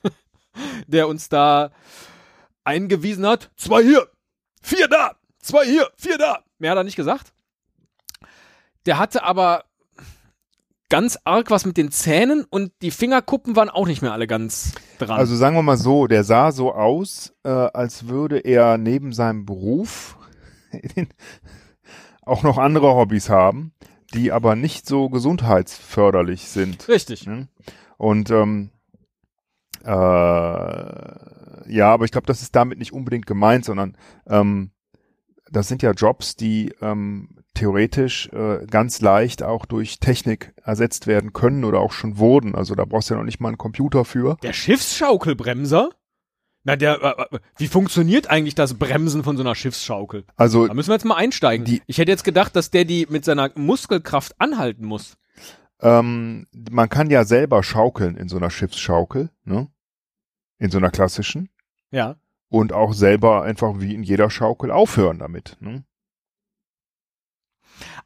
der 0.86 1.08
uns 1.08 1.28
da 1.28 1.70
eingewiesen 2.64 3.26
hat. 3.26 3.50
Zwei 3.56 3.82
hier, 3.82 4.08
vier 4.62 4.88
da, 4.88 5.16
zwei 5.42 5.66
hier, 5.66 5.88
vier 5.96 6.18
da. 6.18 6.40
Mehr 6.58 6.70
hat 6.70 6.78
er 6.78 6.84
nicht 6.84 6.96
gesagt. 6.96 7.32
Der 8.86 8.98
hatte 8.98 9.22
aber 9.22 9.64
ganz 10.88 11.18
arg 11.24 11.50
was 11.50 11.64
mit 11.64 11.78
den 11.78 11.90
Zähnen 11.90 12.44
und 12.50 12.70
die 12.82 12.90
Fingerkuppen 12.90 13.56
waren 13.56 13.70
auch 13.70 13.86
nicht 13.86 14.02
mehr 14.02 14.12
alle 14.12 14.26
ganz 14.26 14.74
dran. 14.98 15.18
Also 15.18 15.36
sagen 15.36 15.56
wir 15.56 15.62
mal 15.62 15.78
so, 15.78 16.06
der 16.06 16.22
sah 16.22 16.52
so 16.52 16.74
aus, 16.74 17.34
äh, 17.44 17.48
als 17.48 18.08
würde 18.08 18.40
er 18.40 18.76
neben 18.76 19.14
seinem 19.14 19.46
Beruf 19.46 20.18
auch 22.22 22.42
noch 22.42 22.58
andere 22.58 22.94
Hobbys 22.94 23.30
haben, 23.30 23.72
die 24.12 24.32
aber 24.32 24.54
nicht 24.54 24.86
so 24.86 25.08
gesundheitsförderlich 25.08 26.48
sind. 26.48 26.86
Richtig. 26.88 27.26
Ne? 27.26 27.48
Und 27.96 28.30
ähm, 28.30 28.70
äh, 29.84 29.88
ja, 29.88 31.90
aber 31.90 32.04
ich 32.04 32.10
glaube, 32.10 32.26
das 32.26 32.42
ist 32.42 32.54
damit 32.54 32.78
nicht 32.78 32.92
unbedingt 32.92 33.26
gemeint, 33.26 33.64
sondern 33.64 33.96
ähm, 34.26 34.71
das 35.52 35.68
sind 35.68 35.82
ja 35.82 35.92
Jobs, 35.92 36.34
die 36.36 36.74
ähm, 36.80 37.36
theoretisch 37.54 38.28
äh, 38.32 38.66
ganz 38.66 39.00
leicht 39.00 39.42
auch 39.42 39.66
durch 39.66 40.00
Technik 40.00 40.54
ersetzt 40.64 41.06
werden 41.06 41.32
können 41.32 41.64
oder 41.64 41.80
auch 41.80 41.92
schon 41.92 42.18
wurden. 42.18 42.54
Also 42.54 42.74
da 42.74 42.84
brauchst 42.84 43.10
du 43.10 43.14
ja 43.14 43.18
noch 43.18 43.24
nicht 43.26 43.40
mal 43.40 43.48
einen 43.48 43.58
Computer 43.58 44.04
für. 44.04 44.36
Der 44.42 44.52
Schiffsschaukelbremser? 44.52 45.90
Na, 46.64 46.76
der, 46.76 47.02
äh, 47.02 47.36
äh, 47.36 47.38
wie 47.56 47.66
funktioniert 47.66 48.30
eigentlich 48.30 48.54
das 48.54 48.74
Bremsen 48.74 49.24
von 49.24 49.36
so 49.36 49.42
einer 49.42 49.54
Schiffsschaukel? 49.54 50.24
Also 50.36 50.66
Da 50.68 50.74
müssen 50.74 50.90
wir 50.90 50.94
jetzt 50.94 51.04
mal 51.04 51.16
einsteigen. 51.16 51.66
Die- 51.66 51.82
ich 51.86 51.98
hätte 51.98 52.10
jetzt 52.12 52.24
gedacht, 52.24 52.54
dass 52.56 52.70
der 52.70 52.84
die 52.84 53.06
mit 53.10 53.24
seiner 53.24 53.50
Muskelkraft 53.56 54.40
anhalten 54.40 54.84
muss. 54.86 55.16
ähm, 55.80 56.46
man 56.70 56.88
kann 56.88 57.10
ja 57.10 57.24
selber 57.24 57.62
schaukeln 57.64 58.16
in 58.16 58.28
so 58.28 58.36
einer 58.36 58.50
Schiffsschaukel, 58.50 59.30
ne? 59.44 59.66
In 60.58 60.70
so 60.70 60.78
einer 60.78 60.90
klassischen. 60.92 61.48
Ja. 61.90 62.14
Und 62.52 62.72
auch 62.72 62.92
selber 62.92 63.42
einfach 63.42 63.80
wie 63.80 63.94
in 63.94 64.02
jeder 64.02 64.28
Schaukel 64.28 64.70
aufhören 64.70 65.18
damit. 65.18 65.56
Ne? 65.60 65.84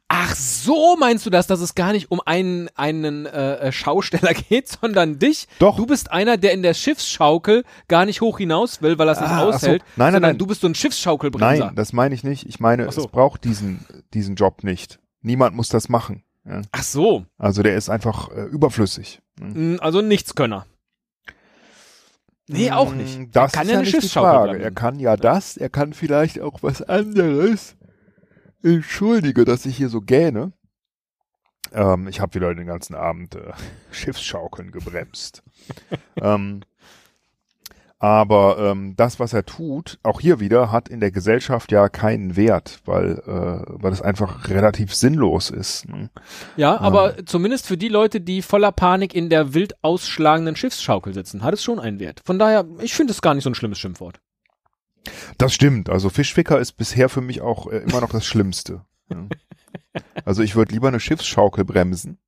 Ach 0.07 0.33
so, 0.35 0.95
meinst 0.97 1.25
du 1.25 1.29
das, 1.29 1.47
dass 1.47 1.59
es 1.59 1.75
gar 1.75 1.91
nicht 1.91 2.11
um 2.11 2.21
einen, 2.25 2.69
einen 2.75 3.25
äh, 3.25 3.55
äh, 3.55 3.71
Schausteller 3.73 4.33
geht, 4.49 4.69
sondern 4.69 5.19
dich? 5.19 5.47
Doch. 5.59 5.75
Du 5.75 5.85
bist 5.85 6.11
einer, 6.11 6.37
der 6.37 6.53
in 6.53 6.61
der 6.63 6.73
Schiffsschaukel 6.73 7.65
gar 7.89 8.05
nicht 8.05 8.21
hoch 8.21 8.37
hinaus 8.37 8.81
will, 8.81 8.97
weil 8.97 9.09
er 9.09 9.11
es 9.11 9.19
nicht 9.19 9.29
Ah, 9.29 9.49
ach 9.49 9.59
so. 9.59 9.67
aushält. 9.67 9.83
Nein, 9.97 10.13
nein, 10.13 10.21
nein. 10.21 10.37
du 10.37 10.47
bist 10.47 10.61
so 10.61 10.67
ein 10.67 10.75
Schiffsschaukelbremser. 10.75 11.65
Nein, 11.65 11.75
das 11.75 11.91
meine 11.91 12.15
ich 12.15 12.23
nicht. 12.23 12.45
Ich 12.47 12.61
meine, 12.61 12.89
so. 12.89 13.01
es 13.01 13.07
braucht 13.07 13.43
diesen, 13.43 13.85
diesen 14.13 14.35
Job 14.35 14.63
nicht. 14.63 14.99
Niemand 15.21 15.57
muss 15.57 15.67
das 15.67 15.89
machen. 15.89 16.23
Ja? 16.45 16.61
Ach 16.71 16.83
so, 16.83 17.25
Also 17.37 17.61
der 17.61 17.75
ist 17.75 17.89
einfach 17.89 18.29
äh, 18.31 18.43
überflüssig. 18.45 19.19
Mm, 19.41 19.75
also 19.81 19.99
ein 19.99 20.07
Nichtskönner. 20.07 20.65
Nee, 22.47 22.71
auch 22.71 22.93
nicht. 22.93 23.35
Das 23.35 23.53
er 23.53 23.57
kann 23.57 23.67
ist 23.67 23.71
ja 23.71 23.79
ja 23.79 23.81
nicht 23.81 24.03
die 24.03 24.07
Frage. 24.07 24.59
Er 24.59 24.71
kann 24.71 24.99
ja 24.99 25.17
das, 25.17 25.57
er 25.57 25.69
kann 25.69 25.93
vielleicht 25.93 26.39
auch 26.39 26.63
was 26.63 26.81
anderes. 26.81 27.75
Entschuldige, 28.63 29.45
dass 29.45 29.65
ich 29.65 29.77
hier 29.77 29.89
so 29.89 30.01
gähne. 30.01 30.53
Ähm, 31.73 32.07
ich 32.07 32.21
habe 32.21 32.33
wieder 32.35 32.53
den 32.55 32.67
ganzen 32.67 32.95
Abend 32.95 33.35
äh, 33.35 33.51
Schiffsschaukeln 33.91 34.71
gebremst. 34.71 35.43
ähm, 36.15 36.61
aber 37.99 38.59
ähm, 38.59 38.95
das, 38.95 39.19
was 39.19 39.33
er 39.33 39.45
tut, 39.45 39.97
auch 40.03 40.21
hier 40.21 40.39
wieder, 40.39 40.71
hat 40.71 40.87
in 40.87 40.99
der 40.99 41.11
Gesellschaft 41.11 41.71
ja 41.71 41.89
keinen 41.89 42.35
Wert, 42.35 42.81
weil, 42.85 43.19
äh, 43.25 43.65
weil 43.81 43.91
es 43.91 44.03
einfach 44.03 44.49
relativ 44.49 44.93
sinnlos 44.93 45.49
ist. 45.49 45.87
Ne? 45.89 46.11
Ja, 46.57 46.79
aber 46.79 47.25
zumindest 47.25 47.65
für 47.65 47.77
die 47.77 47.87
Leute, 47.87 48.21
die 48.21 48.43
voller 48.43 48.71
Panik 48.71 49.15
in 49.15 49.29
der 49.29 49.55
wild 49.55 49.83
ausschlagenden 49.83 50.55
Schiffsschaukel 50.55 51.13
sitzen, 51.13 51.43
hat 51.43 51.55
es 51.55 51.63
schon 51.63 51.79
einen 51.79 51.99
Wert. 51.99 52.21
Von 52.23 52.37
daher, 52.37 52.65
ich 52.81 52.93
finde 52.93 53.13
es 53.13 53.21
gar 53.21 53.33
nicht 53.33 53.43
so 53.43 53.49
ein 53.49 53.55
schlimmes 53.55 53.79
Schimpfwort. 53.79 54.19
Das 55.39 55.53
stimmt. 55.53 55.89
Also 55.89 56.09
Fischficker 56.09 56.59
ist 56.59 56.73
bisher 56.73 57.09
für 57.09 57.21
mich 57.21 57.41
auch 57.41 57.67
äh, 57.67 57.77
immer 57.77 58.01
noch 58.01 58.09
das 58.09 58.25
Schlimmste. 58.25 58.85
Ja. 59.09 59.27
Also 60.25 60.43
ich 60.43 60.55
würde 60.55 60.73
lieber 60.73 60.89
eine 60.89 60.99
Schiffsschaukel 60.99 61.65
bremsen 61.65 62.19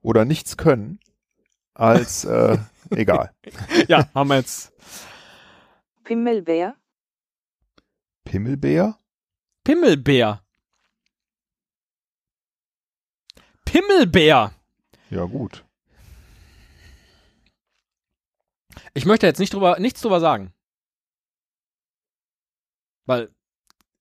oder 0.00 0.24
nichts 0.24 0.56
können, 0.56 1.00
als 1.74 2.24
äh, 2.24 2.56
egal. 2.90 3.32
Ja, 3.88 4.08
haben 4.14 4.28
wir 4.28 4.36
jetzt 4.36 4.72
Pimmelbär, 6.08 6.74
Pimmelbär? 8.24 8.98
Pimmelbär. 9.62 10.42
Pimmelbär. 13.66 14.52
Ja 15.10 15.24
gut. 15.26 15.66
Ich 18.94 19.04
möchte 19.04 19.26
jetzt 19.26 19.38
nicht 19.38 19.52
drüber, 19.52 19.78
nichts 19.78 20.00
drüber 20.00 20.18
sagen. 20.20 20.54
Weil 23.04 23.28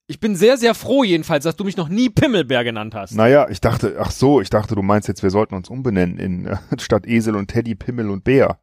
ich 0.07 0.21
bin 0.21 0.37
sehr, 0.37 0.55
sehr 0.55 0.75
froh 0.75 1.03
jedenfalls, 1.03 1.43
dass 1.43 1.57
du 1.57 1.65
mich 1.65 1.75
noch 1.75 1.89
nie 1.89 2.09
Pimmelbär 2.09 2.63
genannt 2.63 2.95
hast. 2.95 3.15
Naja, 3.15 3.49
ich 3.49 3.59
dachte, 3.59 3.97
ach 3.99 4.11
so, 4.11 4.39
ich 4.39 4.49
dachte, 4.49 4.75
du 4.75 4.81
meinst 4.81 5.09
jetzt, 5.09 5.23
wir 5.23 5.29
sollten 5.29 5.55
uns 5.55 5.67
umbenennen 5.69 6.17
in 6.17 6.45
äh, 6.45 6.57
statt 6.79 7.05
Esel 7.05 7.35
und 7.35 7.47
Teddy, 7.47 7.75
Pimmel 7.75 8.09
und 8.09 8.23
Bär. 8.23 8.61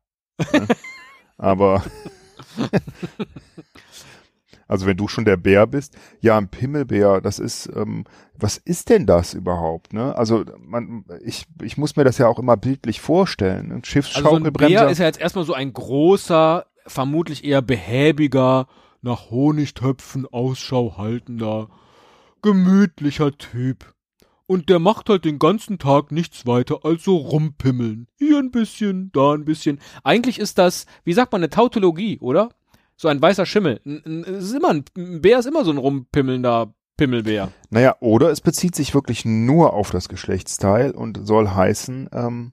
Ja. 0.51 0.67
Aber 1.37 1.85
also 4.69 4.87
wenn 4.87 4.97
du 4.97 5.09
schon 5.09 5.25
der 5.25 5.37
Bär 5.37 5.67
bist, 5.67 5.97
ja, 6.21 6.37
ein 6.37 6.49
Pimmelbär, 6.49 7.21
das 7.21 7.39
ist, 7.39 7.71
ähm, 7.75 8.05
was 8.39 8.57
ist 8.57 8.91
denn 8.91 9.07
das 9.07 9.35
überhaupt? 9.35 9.93
Ne? 9.93 10.17
Also 10.17 10.45
man, 10.59 11.05
ich, 11.25 11.47
ich 11.63 11.77
muss 11.77 11.97
mir 11.97 12.05
das 12.05 12.19
ja 12.19 12.29
auch 12.29 12.39
immer 12.39 12.57
bildlich 12.57 13.01
vorstellen. 13.01 13.71
Ein 13.71 13.73
Also 13.73 13.73
so 13.73 13.75
ein 13.77 13.85
Schiffsschaukelbremser. 13.85 14.81
Bär 14.81 14.91
ist 14.91 14.99
ja 14.99 15.07
jetzt 15.07 15.21
erstmal 15.21 15.45
so 15.45 15.55
ein 15.55 15.73
großer, 15.73 16.67
vermutlich 16.87 17.45
eher 17.45 17.63
behäbiger, 17.63 18.67
nach 19.03 19.31
Honigtöpfen 19.31 20.27
Ausschau 20.27 20.97
haltender, 20.97 21.69
gemütlicher 22.43 23.37
Typ. 23.37 23.95
Und 24.47 24.69
der 24.69 24.79
macht 24.79 25.09
halt 25.09 25.25
den 25.25 25.39
ganzen 25.39 25.79
Tag 25.79 26.13
nichts 26.13 26.47
weiter 26.47 26.85
als 26.85 27.05
so 27.05 27.17
rumpimmeln. 27.17 28.09
Hier 28.19 28.39
ein 28.39 28.51
bisschen, 28.51 29.11
da 29.13 29.33
ein 29.33 29.45
bisschen. 29.45 29.81
Eigentlich 30.03 30.39
ist 30.39 30.59
das, 30.59 30.85
wie 31.05 31.15
sagt 31.15 31.33
man, 31.33 31.41
eine 31.41 31.51
Tautologie, 31.51 32.19
oder? 32.21 32.51
So 32.97 33.09
ein 33.09 33.21
weißer 33.21 33.47
Schimmel. 33.47 33.81
Es 34.27 34.45
ist 34.45 34.55
immer 34.55 34.71
ein, 34.71 34.85
ein 34.97 35.23
Bär 35.23 35.39
ist 35.39 35.47
immer 35.47 35.65
so 35.65 35.71
ein 35.71 35.79
rumpimmelnder 35.79 36.75
Pimmelbär. 36.97 37.51
Naja, 37.71 37.97
oder 38.01 38.31
es 38.31 38.41
bezieht 38.41 38.75
sich 38.75 38.95
wirklich 38.95 39.25
nur 39.25 39.73
auf 39.73 39.91
das 39.91 40.09
Geschlechtsteil 40.09 40.93
und 40.93 41.27
soll 41.27 41.49
heißen, 41.49 42.11
ähm, 42.13 42.53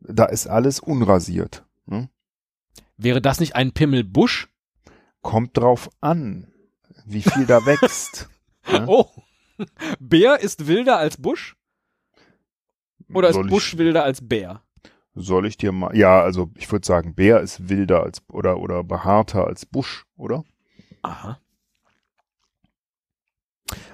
da 0.00 0.24
ist 0.26 0.46
alles 0.46 0.80
unrasiert. 0.80 1.64
Ne? 1.86 2.08
Wäre 2.96 3.20
das 3.20 3.40
nicht 3.40 3.56
ein 3.56 3.72
Pimmelbusch? 3.72 4.48
Kommt 5.20 5.56
drauf 5.56 5.90
an, 6.00 6.46
wie 7.04 7.22
viel 7.22 7.46
da 7.46 7.66
wächst. 7.66 8.28
Ja? 8.70 8.86
Oh. 8.86 9.10
Bär 10.00 10.40
ist 10.40 10.66
wilder 10.66 10.98
als 10.98 11.16
Busch? 11.16 11.56
Oder 13.12 13.28
ist 13.28 13.34
soll 13.34 13.48
Busch 13.48 13.74
ich, 13.74 13.78
wilder 13.78 14.04
als 14.04 14.26
Bär? 14.26 14.62
Soll 15.14 15.46
ich 15.46 15.56
dir 15.56 15.72
mal, 15.72 15.96
ja, 15.96 16.20
also 16.20 16.50
ich 16.56 16.70
würde 16.70 16.86
sagen, 16.86 17.14
Bär 17.14 17.40
ist 17.40 17.68
wilder 17.68 18.02
als 18.02 18.22
oder 18.28 18.58
oder 18.58 18.82
behaarter 18.82 19.46
als 19.46 19.64
Busch, 19.66 20.04
oder? 20.16 20.44
Aha. 21.02 21.38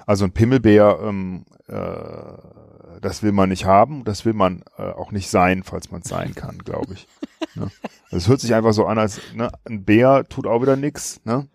Also 0.05 0.25
ein 0.25 0.31
Pimmelbär, 0.31 0.99
ähm, 1.03 1.45
äh, 1.67 2.99
das 3.01 3.23
will 3.23 3.31
man 3.31 3.49
nicht 3.49 3.65
haben, 3.65 4.03
das 4.03 4.25
will 4.25 4.33
man 4.33 4.63
äh, 4.77 4.83
auch 4.83 5.11
nicht 5.11 5.29
sein, 5.29 5.63
falls 5.63 5.91
man 5.91 6.01
es 6.01 6.09
sein 6.09 6.35
kann, 6.35 6.57
glaube 6.59 6.93
ich. 6.93 7.07
ne? 7.55 7.71
Also 8.05 8.17
es 8.17 8.27
hört 8.27 8.39
sich 8.41 8.53
einfach 8.53 8.73
so 8.73 8.85
an, 8.85 8.97
als 8.97 9.21
ne, 9.33 9.51
ein 9.65 9.85
Bär 9.85 10.25
tut 10.27 10.47
auch 10.47 10.61
wieder 10.61 10.75
nix, 10.75 11.21
ne? 11.23 11.47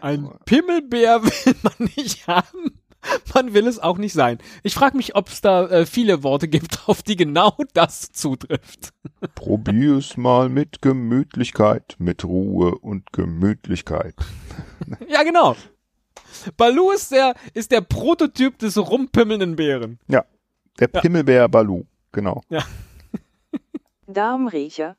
Ein 0.00 0.30
Pimmelbär 0.46 1.22
will 1.22 1.54
man 1.62 1.90
nicht 1.96 2.26
haben. 2.26 2.79
Man 3.34 3.54
will 3.54 3.66
es 3.66 3.78
auch 3.78 3.98
nicht 3.98 4.12
sein. 4.12 4.38
Ich 4.62 4.74
frage 4.74 4.96
mich, 4.96 5.14
ob 5.16 5.28
es 5.28 5.40
da 5.40 5.66
äh, 5.66 5.86
viele 5.86 6.22
Worte 6.22 6.48
gibt, 6.48 6.80
auf 6.88 7.02
die 7.02 7.16
genau 7.16 7.56
das 7.74 8.12
zutrifft. 8.12 8.92
Probier's 9.34 10.16
mal 10.16 10.48
mit 10.48 10.82
Gemütlichkeit, 10.82 11.96
mit 11.98 12.24
Ruhe 12.24 12.76
und 12.78 13.12
Gemütlichkeit. 13.12 14.14
Ja, 15.08 15.22
genau. 15.22 15.56
Balu 16.56 16.90
ist 16.92 17.12
der, 17.12 17.34
ist 17.54 17.70
der 17.70 17.80
Prototyp 17.80 18.58
des 18.58 18.78
rumpimmelnden 18.78 19.56
Bären. 19.56 19.98
Der 20.08 20.88
Pimmelbär 20.88 21.48
Balu, 21.48 21.84
genau. 22.12 22.42
Darmriecher, 24.06 24.96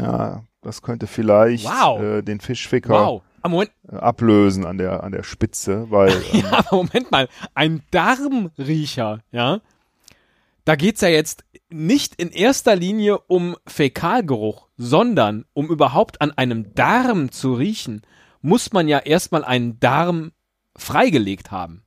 Ja, 0.00 0.44
das 0.62 0.82
könnte 0.82 1.06
vielleicht 1.06 1.64
Wow. 1.64 2.00
äh, 2.00 2.22
den 2.22 2.40
Fischficker 2.40 2.94
Wow. 2.94 3.22
Ah, 3.42 3.48
Moment, 3.48 3.70
ablösen 3.88 4.64
an 4.64 4.78
der 4.78 5.02
an 5.04 5.12
der 5.12 5.22
Spitze, 5.22 5.90
weil 5.90 6.10
ähm, 6.32 6.40
ja, 6.40 6.52
aber 6.58 6.76
Moment 6.76 7.10
mal. 7.10 7.28
Ein 7.54 7.82
Darmriecher, 7.90 9.20
ja? 9.30 9.60
Da 10.64 10.76
geht's 10.76 11.00
ja 11.00 11.08
jetzt 11.08 11.44
nicht 11.70 12.14
in 12.16 12.30
erster 12.30 12.76
Linie 12.76 13.18
um 13.20 13.56
Fäkalgeruch, 13.66 14.68
sondern 14.76 15.44
um 15.54 15.68
überhaupt 15.68 16.20
an 16.20 16.32
einem 16.32 16.74
Darm 16.74 17.30
zu 17.30 17.54
riechen, 17.54 18.02
muss 18.42 18.72
man 18.72 18.88
ja 18.88 18.98
erstmal 18.98 19.44
einen 19.44 19.80
Darm 19.80 20.32
freigelegt 20.76 21.50
haben. 21.50 21.84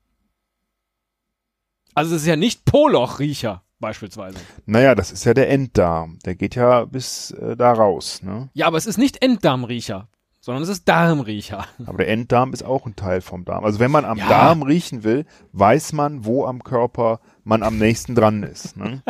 Also 1.93 2.15
es 2.15 2.23
ist 2.23 2.27
ja 2.27 2.35
nicht 2.35 2.65
Polochriecher, 2.65 3.63
beispielsweise. 3.79 4.39
Naja, 4.65 4.95
das 4.95 5.11
ist 5.11 5.25
ja 5.25 5.33
der 5.33 5.49
Enddarm. 5.49 6.19
Der 6.25 6.35
geht 6.35 6.55
ja 6.55 6.85
bis 6.85 7.31
äh, 7.31 7.55
da 7.55 7.73
raus, 7.73 8.23
ne? 8.23 8.49
Ja, 8.53 8.67
aber 8.67 8.77
es 8.77 8.85
ist 8.85 8.97
nicht 8.97 9.21
Enddarmriecher, 9.21 10.07
sondern 10.41 10.63
es 10.63 10.69
ist 10.69 10.89
Darmriecher. 10.89 11.65
Aber 11.85 11.99
der 11.99 12.09
Enddarm 12.09 12.51
ist 12.51 12.63
auch 12.63 12.85
ein 12.85 12.95
Teil 12.95 13.21
vom 13.21 13.45
Darm. 13.45 13.63
Also 13.63 13.79
wenn 13.79 13.91
man 13.91 14.03
am 14.03 14.17
Ja. 14.17 14.27
Darm 14.27 14.63
riechen 14.63 15.03
will, 15.03 15.25
weiß 15.53 15.93
man, 15.93 16.25
wo 16.25 16.45
am 16.45 16.63
Körper 16.63 17.21
man 17.43 17.63
am 17.63 17.77
nächsten 17.77 18.15
dran 18.15 18.43
ist. 18.43 18.75
Ne? 18.75 19.01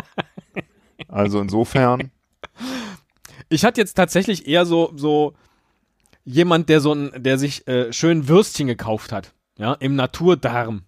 Also 1.08 1.42
insofern, 1.42 2.12
Ich 3.50 3.66
hatte 3.66 3.82
jetzt 3.82 3.96
tatsächlich 3.96 4.48
eher 4.48 4.66
so, 4.66 4.92
so 4.96 5.34
jemand, 6.24 6.70
der 6.70 6.80
so 6.80 6.94
ein, 6.94 7.12
der 7.18 7.38
sich 7.38 7.68
äh, 7.68 7.92
schön 7.92 8.28
Würstchen 8.28 8.68
gekauft 8.68 9.12
hat, 9.12 9.34
ja, 9.58 9.74
im 9.74 9.96
Naturdarm. 9.96 10.84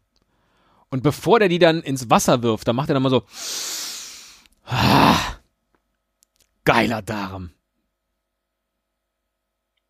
Und 0.90 1.04
bevor 1.04 1.40
der 1.40 1.50
die 1.50 1.60
dann 1.60 1.82
ins 1.82 2.10
Wasser 2.10 2.44
wirft, 2.44 2.68
dann 2.68 2.76
macht 2.76 2.90
er 2.90 2.94
dann 2.94 3.04
mal 3.04 3.10
so, 3.10 3.24
ah, 4.66 5.16
geiler 6.64 7.02
Darm. 7.02 7.52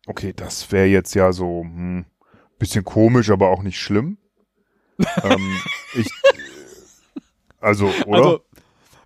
Okay, 0.06 0.32
das 0.34 0.70
wäre 0.72 0.86
jetzt 0.86 1.14
ja 1.14 1.32
so 1.32 1.62
hm, 1.62 2.04
bisschen 2.58 2.84
komisch, 2.84 3.30
aber 3.30 3.48
auch 3.48 3.62
nicht 3.62 3.78
schlimm. 3.78 4.18
ähm, 5.22 5.60
ich, 5.94 6.08
also, 7.60 7.86
oder? 8.06 8.18
Also, 8.18 8.40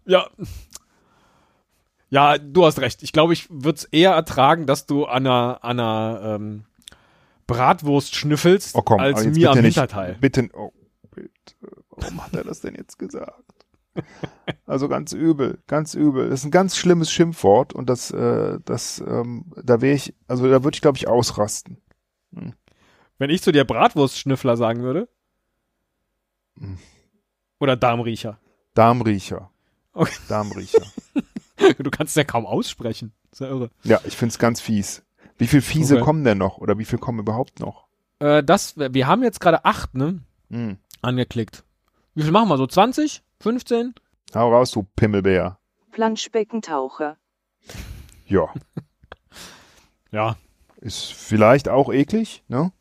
ja. 0.07 0.29
Ja, 2.11 2.39
du 2.39 2.65
hast 2.65 2.81
recht. 2.81 3.03
Ich 3.03 3.13
glaube, 3.13 3.35
ich 3.35 3.49
würde 3.51 3.77
es 3.77 3.85
eher 3.85 4.13
ertragen, 4.13 4.67
dass 4.67 4.87
du 4.87 5.05
an 5.05 5.27
einer, 5.27 5.59
an 5.63 5.79
einer 5.79 6.21
ähm, 6.25 6.65
Bratwurst 7.47 8.15
schnüffelst, 8.15 8.75
oh 8.75 8.83
komm, 8.83 9.01
als 9.01 9.25
mir 9.25 9.51
am 9.51 9.59
nicht, 9.59 9.75
Hinterteil. 9.75 10.17
Bitte, 10.21 10.49
oh, 10.55 10.73
bitte. 11.15 11.31
Warum 11.91 12.25
hat 12.25 12.35
er 12.35 12.45
das 12.45 12.61
denn 12.61 12.75
jetzt 12.75 12.99
gesagt? 12.99 13.58
Also 14.67 14.89
ganz 14.89 15.13
übel, 15.13 15.59
ganz 15.67 15.95
übel. 15.95 16.29
Das 16.31 16.41
ist 16.41 16.45
ein 16.47 16.51
ganz 16.51 16.77
schlimmes 16.77 17.11
Schimpfwort 17.11 17.73
und 17.73 17.89
das, 17.89 18.11
äh, 18.11 18.59
das, 18.65 19.01
ähm, 19.07 19.47
da 19.63 19.81
wäre 19.81 19.95
ich, 19.95 20.15
also 20.27 20.49
da 20.49 20.63
würde 20.65 20.75
ich 20.77 20.81
glaube 20.83 20.97
ich 20.99 21.09
ausrasten. 21.09 21.79
Wenn 23.19 23.31
ich 23.31 23.43
zu 23.43 23.53
dir 23.53 23.65
Bratwurstschnüffler 23.65 24.57
sagen 24.57 24.83
würde. 24.83 25.09
Hm. 26.59 26.79
Oder 27.61 27.77
Darmriecher. 27.77 28.39
Darmriecher. 28.75 29.51
Okay. 29.93 30.15
Darmriecher. 30.29 30.83
Du 31.79 31.91
kannst 31.91 32.13
es 32.13 32.15
ja 32.15 32.23
kaum 32.23 32.47
aussprechen. 32.47 33.13
ist 33.33 33.41
ja 33.41 33.49
irre. 33.49 33.71
Ja, 33.83 34.01
ich 34.05 34.17
find's 34.17 34.39
ganz 34.39 34.61
fies. 34.61 35.03
Wie 35.39 35.49
viel 35.49 35.61
fiese 35.61 35.97
Okay. 35.97 36.05
kommen 36.05 36.23
denn 36.23 36.39
noch? 36.39 36.59
Oder 36.59 36.79
wie 36.79 36.85
viel 36.85 37.01
kommen 37.01 37.19
überhaupt 37.19 37.59
noch? 37.59 37.89
Äh, 38.21 38.45
das, 38.45 38.77
wir 38.77 39.07
haben 39.09 39.25
jetzt 39.25 39.41
gerade 39.41 39.65
acht, 39.65 39.93
ne? 39.97 40.21
Hm. 40.51 40.77
Angeklickt. 41.03 41.65
Wie 42.15 42.23
viel 42.23 42.31
machen 42.31 42.49
wir? 42.49 42.57
So 42.59 42.69
20? 42.69 43.25
15? 43.41 43.95
Hau 44.35 44.53
raus, 44.53 44.71
du 44.73 44.87
Pimmelbär. 44.97 45.59
Planschbeckentaucher, 45.93 47.17
Ja, 48.27 48.49
Ja. 50.11 50.37
ist 50.81 51.13
vielleicht 51.13 51.69
auch 51.69 51.93
eklig, 51.93 52.43
ne? 52.49 52.73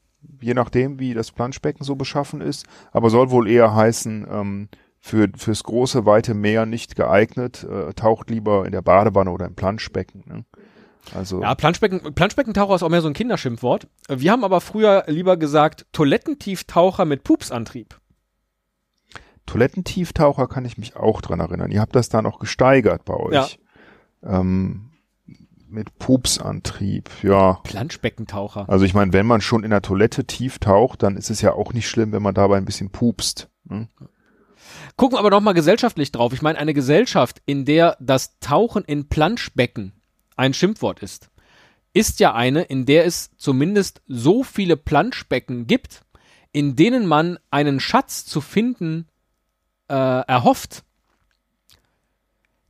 Je 0.42 0.54
nachdem, 0.54 1.00
wie 1.00 1.14
das 1.14 1.32
Planschbecken 1.32 1.84
so 1.86 1.96
beschaffen 1.96 2.42
ist. 2.42 2.66
Aber 2.92 3.10
soll 3.10 3.32
wohl 3.32 3.50
eher 3.50 3.74
heißen, 3.76 4.28
ähm, 4.30 4.70
für, 5.00 5.30
fürs 5.38 5.64
große, 5.64 6.06
weite 6.06 6.34
Meer 6.34 6.66
nicht 6.66 6.96
geeignet. 6.96 7.64
Äh, 7.64 7.94
taucht 7.94 8.30
lieber 8.30 8.66
in 8.66 8.72
der 8.72 8.82
Badewanne 8.82 9.32
oder 9.32 9.46
im 9.46 9.56
Planschbecken. 9.56 10.24
Ne? 10.28 10.46
Also, 11.16 11.42
Ja, 11.42 11.56
Planschbecken, 11.56 12.14
Planschbeckentaucher 12.14 12.76
ist 12.76 12.84
auch 12.84 12.90
mehr 12.90 13.02
so 13.02 13.08
ein 13.08 13.14
Kinderschimpfwort. 13.14 13.88
Wir 14.10 14.32
haben 14.32 14.44
aber 14.44 14.60
früher 14.60 15.06
lieber 15.08 15.38
gesagt 15.38 15.86
Toilettentieftaucher 15.94 17.06
mit 17.06 17.24
Pupsantrieb. 17.24 18.00
Toilettentieftaucher 19.48 20.48
kann 20.48 20.66
ich 20.66 20.78
mich 20.78 20.96
auch 20.96 21.22
dran 21.22 21.40
erinnern. 21.40 21.72
Ihr 21.72 21.82
habt 21.82 21.96
das 21.96 22.10
da 22.10 22.22
noch 22.22 22.38
gesteigert 22.38 23.06
bei 23.06 23.16
euch. 23.16 23.60
Ähm, 24.24 24.92
mit 25.70 25.98
Pupsantrieb, 26.00 27.10
ja. 27.24 27.60
Planschbeckentaucher. 27.64 28.70
Also 28.70 28.86
ich 28.86 28.94
meine, 28.94 29.14
wenn 29.14 29.26
man 29.26 29.42
schon 29.42 29.64
in 29.64 29.72
der 29.72 29.82
Toilette 29.82 30.26
tief 30.26 30.60
taucht, 30.60 31.04
dann 31.04 31.18
ist 31.18 31.30
es 31.30 31.42
ja 31.42 31.54
auch 31.54 31.74
nicht 31.74 31.90
schlimm, 31.90 32.12
wenn 32.12 32.22
man 32.22 32.36
dabei 32.36 32.58
ein 32.58 32.66
bisschen 32.66 32.90
pupst. 32.90 33.50
Ne? 33.66 33.90
Gucken 34.96 35.16
wir 35.16 35.20
aber 35.20 35.30
noch 35.30 35.42
mal 35.42 35.54
gesellschaftlich 35.54 36.12
drauf. 36.12 36.34
Ich 36.34 36.42
meine, 36.42 36.58
eine 36.58 36.74
Gesellschaft, 36.74 37.42
in 37.46 37.66
der 37.66 37.98
das 38.00 38.40
Tauchen 38.40 38.84
in 38.84 39.10
Planschbecken 39.10 39.94
ein 40.36 40.54
Schimpfwort 40.54 41.02
ist, 41.02 41.30
ist 41.94 42.20
ja 42.20 42.34
eine, 42.34 42.64
in 42.64 42.86
der 42.86 43.06
es 43.06 43.32
zumindest 43.38 44.02
so 44.08 44.44
viele 44.44 44.78
Planschbecken 44.78 45.68
gibt, 45.68 46.04
in 46.52 46.76
denen 46.76 47.06
man 47.06 47.40
einen 47.52 47.80
Schatz 47.80 48.26
zu 48.26 48.42
finden 48.42 49.08
äh, 49.90 49.94
erhofft, 49.94 50.84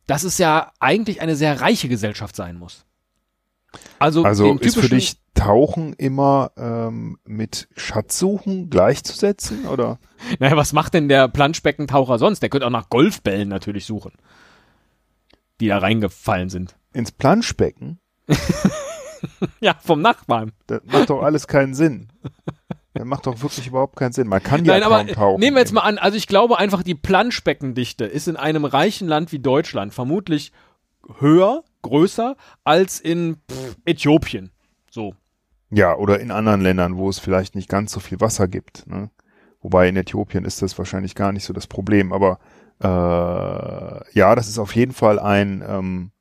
dass 0.06 0.23
es 0.23 0.38
ja 0.38 0.71
eigentlich 0.80 1.21
eine 1.21 1.36
sehr 1.36 1.62
reiche 1.62 1.89
Gesellschaft 1.89 2.36
sein 2.36 2.58
muss. 2.58 2.86
Also, 3.99 4.23
Also 4.23 4.53
ist 4.56 4.80
für 4.80 4.89
dich 4.89 5.17
Tauchen 5.34 5.93
immer 5.93 6.51
ähm, 6.58 7.19
mit 7.25 7.67
Schatzsuchen 7.75 8.69
gleichzusetzen 8.69 9.67
oder? 9.67 9.99
Naja, 10.39 10.58
was 10.58 10.73
macht 10.73 10.95
denn 10.95 11.10
der 11.10 11.27
Planschbeckentaucher 11.27 12.17
sonst? 12.17 12.39
Der 12.41 12.49
könnte 12.49 12.65
auch 12.65 12.71
nach 12.71 12.89
Golfbällen 12.89 13.47
natürlich 13.47 13.86
suchen, 13.86 14.13
die 15.60 15.67
da 15.67 15.77
reingefallen 15.77 16.49
sind. 16.49 16.75
Ins 16.93 17.12
Planschbecken? 17.12 17.99
Ja, 19.60 19.75
vom 19.84 20.01
Nachbarn. 20.01 20.51
Das 20.67 20.82
macht 20.86 21.10
doch 21.10 21.21
alles 21.23 21.47
keinen 21.47 21.73
Sinn. 21.73 22.10
Das 22.97 23.07
macht 23.07 23.25
doch 23.27 23.41
wirklich 23.41 23.67
überhaupt 23.67 23.95
keinen 23.95 24.13
Sinn. 24.13 24.27
Man 24.27 24.41
kann 24.41 24.65
ja 24.65 24.73
Nein, 24.73 24.83
kaum 24.83 24.93
aber 24.93 25.07
tauchen. 25.07 25.39
nehmen 25.39 25.55
wir 25.55 25.62
jetzt 25.62 25.73
mal 25.73 25.81
an, 25.81 25.97
also 25.97 26.17
ich 26.17 26.27
glaube 26.27 26.57
einfach, 26.57 26.83
die 26.83 26.95
Planschbeckendichte 26.95 28.05
ist 28.05 28.27
in 28.27 28.36
einem 28.36 28.65
reichen 28.65 29.07
Land 29.07 29.31
wie 29.31 29.39
Deutschland 29.39 29.93
vermutlich 29.93 30.51
höher, 31.19 31.63
größer 31.81 32.36
als 32.63 32.99
in 32.99 33.38
pff, 33.49 33.77
Äthiopien. 33.86 34.51
So. 34.89 35.13
Ja, 35.69 35.95
oder 35.95 36.19
in 36.19 36.31
anderen 36.31 36.62
Ländern, 36.62 36.97
wo 36.97 37.10
es 37.10 37.19
vielleicht 37.19 37.55
nicht 37.55 37.69
ganz 37.69 37.91
so 37.91 37.99
viel 37.99 38.21
Wasser 38.21 38.47
gibt. 38.47 38.88
Ne? 38.88 39.10
Wobei 39.62 39.89
in 39.89 39.97
Äthiopien 39.97 40.45
ist 40.45 40.62
das 40.62 40.77
wahrscheinlich 40.77 41.15
gar 41.15 41.31
nicht 41.31 41.43
so 41.43 41.53
das 41.53 41.67
Problem. 41.67 42.13
Aber 42.13 42.39
äh, 42.79 44.17
ja, 44.17 44.36
das 44.36 44.47
ist 44.47 44.60
auf 44.60 44.75
jeden 44.75 44.93
Fall 44.93 45.19
ein, 45.19 45.63
ähm, 45.67 46.12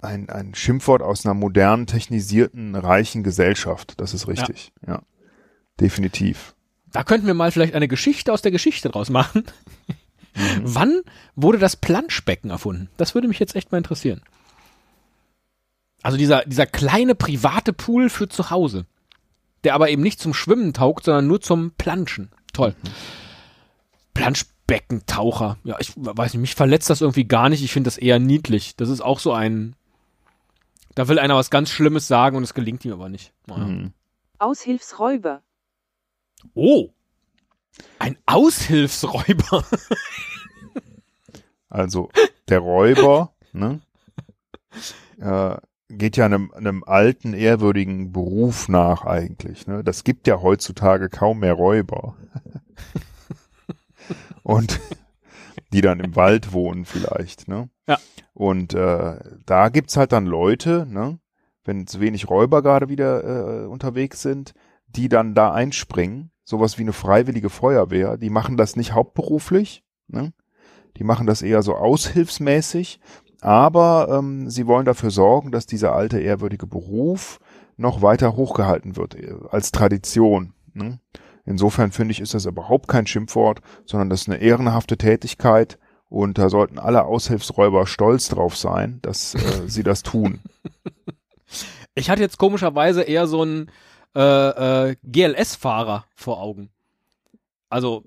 ein, 0.00 0.30
ein 0.30 0.54
Schimpfwort 0.54 1.02
aus 1.02 1.26
einer 1.26 1.34
modernen, 1.34 1.86
technisierten, 1.86 2.74
reichen 2.74 3.22
Gesellschaft. 3.22 4.00
Das 4.00 4.14
ist 4.14 4.28
richtig. 4.28 4.72
Ja, 4.86 5.02
definitiv. 5.80 6.54
Da 6.92 7.04
könnten 7.04 7.26
wir 7.26 7.34
mal 7.34 7.52
vielleicht 7.52 7.74
eine 7.74 7.88
Geschichte 7.88 8.32
aus 8.32 8.42
der 8.42 8.50
Geschichte 8.50 8.88
draus 8.88 9.10
machen. 9.10 9.44
Wann 10.62 11.00
wurde 11.34 11.58
das 11.58 11.76
Planschbecken 11.76 12.50
erfunden? 12.50 12.88
Das 12.96 13.14
würde 13.14 13.28
mich 13.28 13.38
jetzt 13.38 13.56
echt 13.56 13.72
mal 13.72 13.78
interessieren. 13.78 14.22
Also 16.02 16.16
dieser, 16.16 16.44
dieser 16.44 16.66
kleine 16.66 17.14
private 17.14 17.72
Pool 17.72 18.08
für 18.08 18.28
zu 18.28 18.50
Hause, 18.50 18.86
der 19.64 19.74
aber 19.74 19.90
eben 19.90 20.02
nicht 20.02 20.20
zum 20.20 20.32
Schwimmen 20.32 20.72
taugt, 20.72 21.04
sondern 21.04 21.26
nur 21.26 21.40
zum 21.40 21.72
Planschen. 21.72 22.30
Toll. 22.52 22.74
Planschbeckentaucher. 24.14 25.58
Ja, 25.64 25.76
ich 25.78 25.92
weiß 25.96 26.32
nicht, 26.32 26.40
mich 26.40 26.54
verletzt 26.54 26.90
das 26.90 27.00
irgendwie 27.00 27.24
gar 27.24 27.48
nicht. 27.48 27.62
Ich 27.62 27.72
finde 27.72 27.88
das 27.88 27.98
eher 27.98 28.18
niedlich. 28.18 28.76
Das 28.76 28.88
ist 28.88 29.00
auch 29.00 29.18
so 29.18 29.32
ein. 29.32 29.74
Da 30.94 31.08
will 31.08 31.18
einer 31.18 31.36
was 31.36 31.50
ganz 31.50 31.70
Schlimmes 31.70 32.08
sagen 32.08 32.36
und 32.36 32.42
es 32.42 32.54
gelingt 32.54 32.84
ihm 32.84 32.92
aber 32.92 33.08
nicht. 33.08 33.32
Naja. 33.46 33.64
Mhm. 33.64 33.92
Aushilfsräuber, 34.38 35.42
Oh. 36.54 36.90
Ein 37.98 38.18
Aushilfsräuber. 38.26 39.64
Also 41.72 42.10
der 42.48 42.58
Räuber 42.58 43.32
ne, 43.52 43.80
äh, 45.20 45.56
geht 45.88 46.16
ja 46.16 46.24
einem, 46.24 46.50
einem 46.52 46.84
alten, 46.84 47.32
ehrwürdigen 47.32 48.12
Beruf 48.12 48.68
nach 48.68 49.04
eigentlich. 49.04 49.68
Ne? 49.68 49.84
Das 49.84 50.02
gibt 50.04 50.26
ja 50.26 50.40
heutzutage 50.40 51.08
kaum 51.08 51.40
mehr 51.40 51.54
Räuber. 51.54 52.16
Und 54.42 54.80
die 55.72 55.80
dann 55.80 56.00
im 56.00 56.16
Wald 56.16 56.52
wohnen 56.52 56.84
vielleicht. 56.84 57.46
Ne? 57.46 57.70
Ja. 57.86 57.98
Und 58.34 58.74
äh, 58.74 59.18
da 59.46 59.68
gibt's 59.68 59.96
halt 59.96 60.10
dann 60.12 60.26
Leute, 60.26 60.86
ne, 60.88 61.20
wenn 61.64 61.86
zu 61.86 62.00
wenig 62.00 62.28
Räuber 62.28 62.62
gerade 62.62 62.88
wieder 62.88 63.62
äh, 63.62 63.66
unterwegs 63.66 64.22
sind, 64.22 64.54
die 64.96 65.08
dann 65.08 65.34
da 65.34 65.52
einspringen. 65.52 66.30
Sowas 66.44 66.78
wie 66.78 66.82
eine 66.82 66.92
freiwillige 66.92 67.50
Feuerwehr. 67.50 68.16
Die 68.16 68.30
machen 68.30 68.56
das 68.56 68.76
nicht 68.76 68.92
hauptberuflich. 68.92 69.84
Ne? 70.08 70.32
Die 70.96 71.04
machen 71.04 71.26
das 71.26 71.42
eher 71.42 71.62
so 71.62 71.76
aushilfsmäßig, 71.76 73.00
aber 73.40 74.08
ähm, 74.10 74.50
sie 74.50 74.66
wollen 74.66 74.84
dafür 74.84 75.10
sorgen, 75.10 75.52
dass 75.52 75.66
dieser 75.66 75.94
alte 75.94 76.18
ehrwürdige 76.18 76.66
Beruf 76.66 77.38
noch 77.76 78.02
weiter 78.02 78.36
hochgehalten 78.36 78.96
wird 78.96 79.14
äh, 79.14 79.34
als 79.50 79.70
Tradition. 79.70 80.52
Ne? 80.74 81.00
Insofern 81.44 81.92
finde 81.92 82.12
ich, 82.12 82.20
ist 82.20 82.34
das 82.34 82.46
überhaupt 82.46 82.88
kein 82.88 83.06
Schimpfwort, 83.06 83.60
sondern 83.86 84.10
das 84.10 84.22
ist 84.22 84.28
eine 84.28 84.38
ehrenhafte 84.38 84.98
Tätigkeit 84.98 85.78
und 86.08 86.38
da 86.38 86.50
sollten 86.50 86.78
alle 86.78 87.04
Aushilfsräuber 87.04 87.86
stolz 87.86 88.28
drauf 88.28 88.56
sein, 88.56 88.98
dass 89.02 89.34
äh, 89.34 89.68
sie 89.68 89.82
das 89.82 90.02
tun. 90.02 90.40
Ich 91.96 92.08
hatte 92.08 92.22
jetzt 92.22 92.38
komischerweise 92.38 93.02
eher 93.02 93.26
so 93.26 93.42
einen 93.42 93.68
äh, 94.14 94.90
äh, 94.90 94.96
GLS-Fahrer 95.02 96.06
vor 96.14 96.40
Augen. 96.40 96.70
Also 97.68 98.04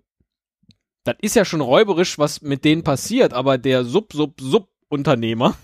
das 1.03 1.15
ist 1.21 1.35
ja 1.35 1.45
schon 1.45 1.61
räuberisch, 1.61 2.17
was 2.17 2.41
mit 2.41 2.63
denen 2.65 2.83
passiert, 2.83 3.33
aber 3.33 3.57
der 3.57 3.83
Sub-Sub-Sub-Unternehmer, 3.83 5.55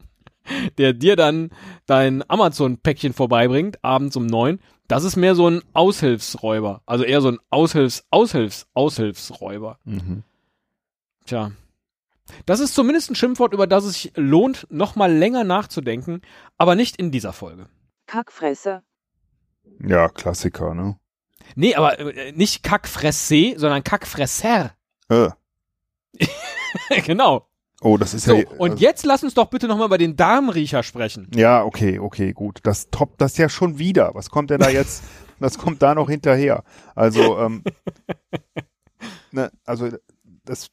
der 0.78 0.92
dir 0.92 1.16
dann 1.16 1.50
dein 1.86 2.28
Amazon-Päckchen 2.28 3.12
vorbeibringt, 3.12 3.82
abends 3.82 4.16
um 4.16 4.26
neun, 4.26 4.60
das 4.88 5.04
ist 5.04 5.16
mehr 5.16 5.34
so 5.34 5.48
ein 5.48 5.62
Aushilfsräuber. 5.72 6.82
Also 6.86 7.04
eher 7.04 7.20
so 7.20 7.28
ein 7.28 7.38
Aushilfs-, 7.50 8.04
Aushilfs-, 8.10 8.66
Aushilfsräuber. 8.74 9.78
Mhm. 9.84 10.22
Tja. 11.24 11.52
Das 12.44 12.60
ist 12.60 12.74
zumindest 12.74 13.10
ein 13.10 13.14
Schimpfwort, 13.14 13.52
über 13.52 13.66
das 13.66 13.84
es 13.84 13.94
sich 13.94 14.12
lohnt, 14.16 14.66
nochmal 14.70 15.12
länger 15.12 15.44
nachzudenken, 15.44 16.22
aber 16.58 16.74
nicht 16.74 16.96
in 16.96 17.10
dieser 17.10 17.32
Folge. 17.32 17.68
Kackfresser, 18.06 18.82
Ja, 19.80 20.08
Klassiker, 20.08 20.74
ne? 20.74 20.98
Nee, 21.54 21.74
aber 21.74 21.98
äh, 21.98 22.32
nicht 22.32 22.62
Kackfresse, 22.62 23.54
sondern 23.56 23.84
Kackfresser. 23.84 24.72
Äh. 25.08 25.28
genau. 27.04 27.46
Oh, 27.80 27.96
das 27.98 28.14
ist 28.14 28.24
So, 28.24 28.36
ja. 28.36 28.48
und 28.58 28.80
jetzt 28.80 29.04
lass 29.04 29.22
uns 29.22 29.34
doch 29.34 29.46
bitte 29.46 29.68
nochmal 29.68 29.86
über 29.86 29.98
den 29.98 30.16
Darmriecher 30.16 30.82
sprechen. 30.82 31.30
Ja, 31.34 31.62
okay, 31.62 31.98
okay, 31.98 32.32
gut. 32.32 32.60
Das 32.62 32.90
toppt 32.90 33.20
das 33.20 33.36
ja 33.36 33.48
schon 33.48 33.78
wieder. 33.78 34.14
Was 34.14 34.30
kommt 34.30 34.50
denn 34.50 34.60
da 34.60 34.70
jetzt? 34.70 35.04
was 35.38 35.58
kommt 35.58 35.82
da 35.82 35.94
noch 35.94 36.08
hinterher? 36.08 36.64
Also, 36.94 37.38
ähm, 37.38 37.62
ne, 39.30 39.52
also 39.64 39.90
das. 40.44 40.70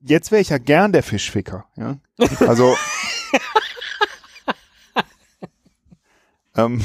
Jetzt 0.00 0.30
wäre 0.30 0.40
ich 0.40 0.48
ja 0.48 0.58
gern 0.58 0.92
der 0.92 1.02
Fischficker, 1.02 1.66
ja. 1.76 1.98
Also. 2.46 2.74
ähm, 6.56 6.80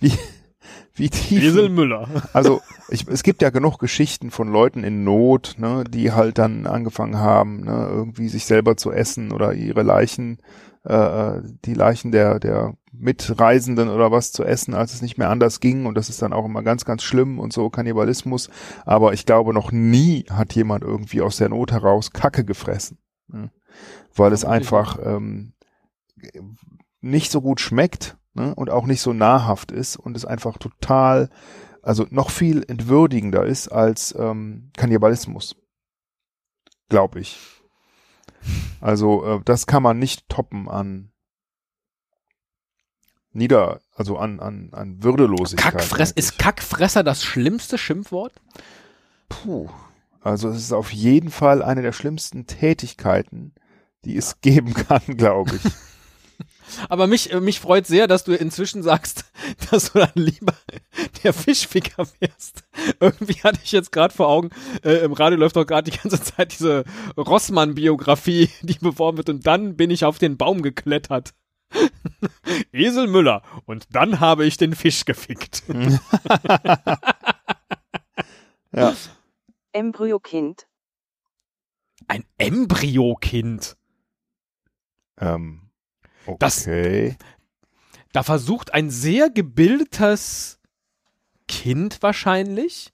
wie, 0.00 0.12
wie 0.94 1.10
tief. 1.10 1.42
Esel 1.42 1.68
Müller. 1.68 2.08
Also 2.32 2.60
ich, 2.88 3.06
es 3.06 3.22
gibt 3.22 3.42
ja 3.42 3.50
genug 3.50 3.78
Geschichten 3.78 4.30
von 4.30 4.48
Leuten 4.48 4.82
in 4.82 5.04
Not, 5.04 5.54
ne, 5.58 5.84
die 5.88 6.12
halt 6.12 6.38
dann 6.38 6.66
angefangen 6.66 7.18
haben, 7.18 7.60
ne, 7.60 7.88
irgendwie 7.90 8.28
sich 8.28 8.46
selber 8.46 8.76
zu 8.76 8.90
essen 8.90 9.32
oder 9.32 9.52
ihre 9.52 9.82
Leichen, 9.82 10.38
äh, 10.84 11.40
die 11.64 11.74
Leichen 11.74 12.10
der 12.10 12.40
der 12.40 12.74
Mitreisenden 12.92 13.88
oder 13.88 14.10
was 14.10 14.32
zu 14.32 14.44
essen, 14.44 14.74
als 14.74 14.92
es 14.92 15.02
nicht 15.02 15.16
mehr 15.16 15.30
anders 15.30 15.60
ging. 15.60 15.86
Und 15.86 15.94
das 15.94 16.08
ist 16.08 16.20
dann 16.22 16.32
auch 16.32 16.44
immer 16.44 16.62
ganz, 16.62 16.84
ganz 16.84 17.02
schlimm 17.02 17.38
und 17.38 17.52
so 17.52 17.70
Kannibalismus. 17.70 18.50
Aber 18.84 19.12
ich 19.12 19.24
glaube, 19.26 19.54
noch 19.54 19.70
nie 19.70 20.24
hat 20.28 20.54
jemand 20.54 20.82
irgendwie 20.82 21.22
aus 21.22 21.36
der 21.36 21.48
Not 21.48 21.70
heraus 21.72 22.10
Kacke 22.10 22.44
gefressen, 22.44 22.98
ne, 23.28 23.50
weil 24.14 24.32
es 24.32 24.44
einfach 24.44 24.98
ähm, 25.04 25.52
nicht 27.00 27.30
so 27.30 27.40
gut 27.40 27.60
schmeckt 27.60 28.16
ne, 28.34 28.54
und 28.54 28.70
auch 28.70 28.86
nicht 28.86 29.00
so 29.00 29.12
nahrhaft 29.12 29.72
ist 29.72 29.96
und 29.96 30.16
es 30.16 30.24
einfach 30.24 30.58
total 30.58 31.30
also 31.82 32.06
noch 32.10 32.30
viel 32.30 32.64
entwürdigender 32.66 33.44
ist 33.44 33.68
als 33.68 34.14
ähm, 34.18 34.70
Kannibalismus. 34.76 35.56
Glaube 36.88 37.20
ich. 37.20 37.38
Also 38.80 39.24
äh, 39.24 39.40
das 39.44 39.66
kann 39.66 39.82
man 39.82 39.98
nicht 39.98 40.28
toppen 40.28 40.68
an 40.68 41.12
nieder, 43.32 43.80
also 43.94 44.18
an 44.18 44.40
an 44.40 44.70
an 44.72 45.02
Würdelosigkeit. 45.02 45.72
Kackfress, 45.72 46.10
ist 46.10 46.38
Kackfresser 46.38 47.02
das 47.02 47.22
schlimmste 47.22 47.78
Schimpfwort? 47.78 48.34
Puh. 49.28 49.68
Also 50.20 50.50
es 50.50 50.58
ist 50.58 50.72
auf 50.72 50.92
jeden 50.92 51.30
Fall 51.30 51.62
eine 51.62 51.80
der 51.80 51.92
schlimmsten 51.92 52.46
Tätigkeiten, 52.46 53.54
die 54.04 54.16
es 54.16 54.40
geben 54.42 54.74
kann, 54.74 55.16
glaube 55.16 55.56
ich. 55.56 55.72
Aber 56.88 57.06
mich, 57.06 57.32
äh, 57.32 57.40
mich 57.40 57.60
freut 57.60 57.86
sehr, 57.86 58.06
dass 58.06 58.24
du 58.24 58.32
inzwischen 58.32 58.82
sagst, 58.82 59.24
dass 59.70 59.92
du 59.92 59.98
dann 59.98 60.12
lieber 60.14 60.54
der 61.22 61.32
Fischficker 61.32 62.06
wärst. 62.20 62.64
Irgendwie 63.00 63.42
hatte 63.42 63.60
ich 63.62 63.72
jetzt 63.72 63.92
gerade 63.92 64.14
vor 64.14 64.28
Augen, 64.28 64.50
äh, 64.84 65.04
im 65.04 65.12
Radio 65.12 65.38
läuft 65.38 65.56
doch 65.56 65.66
gerade 65.66 65.90
die 65.90 65.96
ganze 65.96 66.22
Zeit 66.22 66.52
diese 66.58 66.84
Rossmann-Biografie, 67.16 68.48
die 68.62 68.78
beworben 68.78 69.18
wird 69.18 69.28
und 69.28 69.46
dann 69.46 69.76
bin 69.76 69.90
ich 69.90 70.04
auf 70.04 70.18
den 70.18 70.36
Baum 70.36 70.62
geklettert. 70.62 71.34
Esel 72.72 73.06
Müller. 73.06 73.42
Und 73.64 73.86
dann 73.90 74.18
habe 74.18 74.44
ich 74.44 74.56
den 74.56 74.74
Fisch 74.74 75.04
gefickt. 75.04 75.62
ja. 78.72 78.94
Embryokind, 79.72 80.66
Ein 82.08 82.24
Embryokind. 82.38 83.76
Ähm, 85.20 85.69
Das- 86.38 86.62
okay. 86.62 87.16
Da 88.12 88.22
versucht 88.22 88.74
ein 88.74 88.90
sehr 88.90 89.30
gebildetes 89.30 90.58
Kind 91.48 92.02
wahrscheinlich 92.02 92.92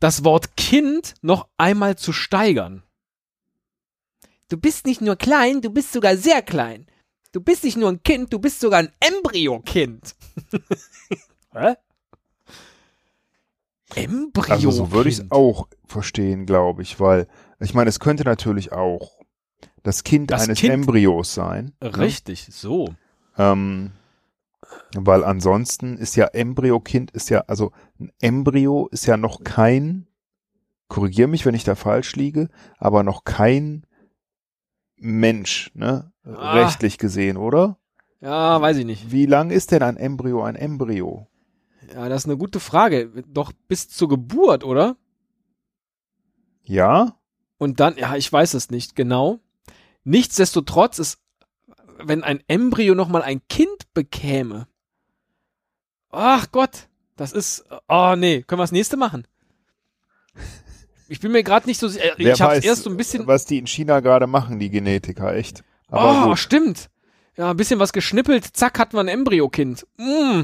das 0.00 0.24
Wort 0.24 0.56
Kind 0.56 1.14
noch 1.22 1.48
einmal 1.56 1.96
zu 1.96 2.12
steigern. 2.12 2.82
Du 4.48 4.56
bist 4.56 4.86
nicht 4.86 5.00
nur 5.00 5.16
klein, 5.16 5.60
du 5.62 5.70
bist 5.70 5.92
sogar 5.92 6.16
sehr 6.16 6.42
klein. 6.42 6.86
Du 7.32 7.40
bist 7.40 7.64
nicht 7.64 7.76
nur 7.76 7.90
ein 7.90 8.02
Kind, 8.02 8.32
du 8.32 8.38
bist 8.38 8.60
sogar 8.60 8.80
ein 8.80 8.92
Embryokind. 9.00 10.14
Hä? 11.52 11.74
Embryokind. 13.94 14.50
Also 14.50 14.70
so 14.70 14.92
würde 14.92 15.08
ich 15.10 15.18
es 15.20 15.30
auch 15.30 15.68
verstehen, 15.86 16.46
glaube 16.46 16.82
ich, 16.82 16.98
weil 17.00 17.26
ich 17.60 17.72
meine, 17.74 17.88
es 17.88 18.00
könnte 18.00 18.24
natürlich 18.24 18.72
auch 18.72 19.15
das 19.86 20.02
Kind 20.04 20.30
Das 20.30 20.42
eines 20.44 20.58
Kind- 20.58 20.72
Embryos 20.72 21.32
sein. 21.34 21.72
ne? 21.80 21.96
Richtig, 21.98 22.48
so. 22.50 22.94
Ähm, 23.38 23.92
weil 24.96 25.22
ansonsten 25.24 25.96
ist 25.96 26.16
ja 26.16 26.26
Embryokind 26.26 27.10
ist 27.12 27.30
ja, 27.30 27.44
also 27.46 27.72
ein 28.00 28.10
Embryo 28.20 28.88
ist 28.90 29.06
ja 29.06 29.16
noch 29.16 29.44
kein, 29.44 30.06
korrigier 30.88 31.28
mich, 31.28 31.46
wenn 31.46 31.54
ich 31.54 31.64
da 31.64 31.74
falsch 31.74 32.16
liege, 32.16 32.48
aber 32.78 33.02
noch 33.02 33.24
kein 33.24 33.86
Mensch, 34.96 35.70
ne? 35.74 36.12
Ah. 36.24 36.54
Rechtlich 36.54 36.98
gesehen, 36.98 37.36
oder? 37.36 37.78
Ja, 38.20 38.60
weiß 38.60 38.78
ich 38.78 38.86
nicht. 38.86 39.12
Wie 39.12 39.26
lang 39.26 39.50
ist 39.50 39.70
denn 39.70 39.82
ein 39.82 39.96
Embryo 39.96 40.42
ein 40.42 40.56
Embryo? 40.56 41.28
Ja, 41.94 42.08
das 42.08 42.22
ist 42.22 42.26
eine 42.26 42.38
gute 42.38 42.58
Frage. 42.58 43.10
Doch 43.28 43.52
bis 43.68 43.88
zur 43.88 44.08
Geburt, 44.08 44.64
oder? 44.64 44.96
Ja? 46.64 47.16
Und 47.58 47.78
dann, 47.78 47.96
ja, 47.96 48.16
ich 48.16 48.32
weiß 48.32 48.54
es 48.54 48.70
nicht 48.70 48.96
genau. 48.96 49.38
Nichtsdestotrotz 50.06 51.00
ist, 51.00 51.18
wenn 51.98 52.22
ein 52.22 52.40
Embryo 52.46 52.94
nochmal 52.94 53.22
ein 53.22 53.40
Kind 53.48 53.92
bekäme. 53.92 54.68
Ach 56.10 56.46
Gott, 56.52 56.88
das 57.16 57.32
ist, 57.32 57.64
oh 57.88 58.14
nee, 58.16 58.42
können 58.42 58.60
wir 58.60 58.62
das 58.62 58.70
nächste 58.72 58.96
machen? 58.96 59.26
Ich 61.08 61.18
bin 61.18 61.32
mir 61.32 61.42
gerade 61.42 61.66
nicht 61.66 61.80
so 61.80 61.88
sicher. 61.88 62.14
Wer 62.16 62.34
Ich 62.34 62.40
hab's 62.40 62.56
weiß, 62.58 62.64
erst 62.64 62.82
so 62.84 62.90
ein 62.90 62.96
bisschen, 62.96 63.26
was 63.26 63.46
die 63.46 63.58
in 63.58 63.66
China 63.66 63.98
gerade 63.98 64.28
machen, 64.28 64.60
die 64.60 64.70
Genetiker, 64.70 65.34
echt. 65.34 65.64
Aber 65.88 66.22
oh, 66.22 66.28
gut. 66.28 66.38
stimmt. 66.38 66.88
Ja, 67.36 67.50
ein 67.50 67.56
bisschen 67.56 67.80
was 67.80 67.92
geschnippelt, 67.92 68.44
zack, 68.56 68.78
hatten 68.78 68.96
wir 68.96 69.00
ein 69.00 69.08
Embryokind. 69.08 69.86
Mm. 69.98 70.42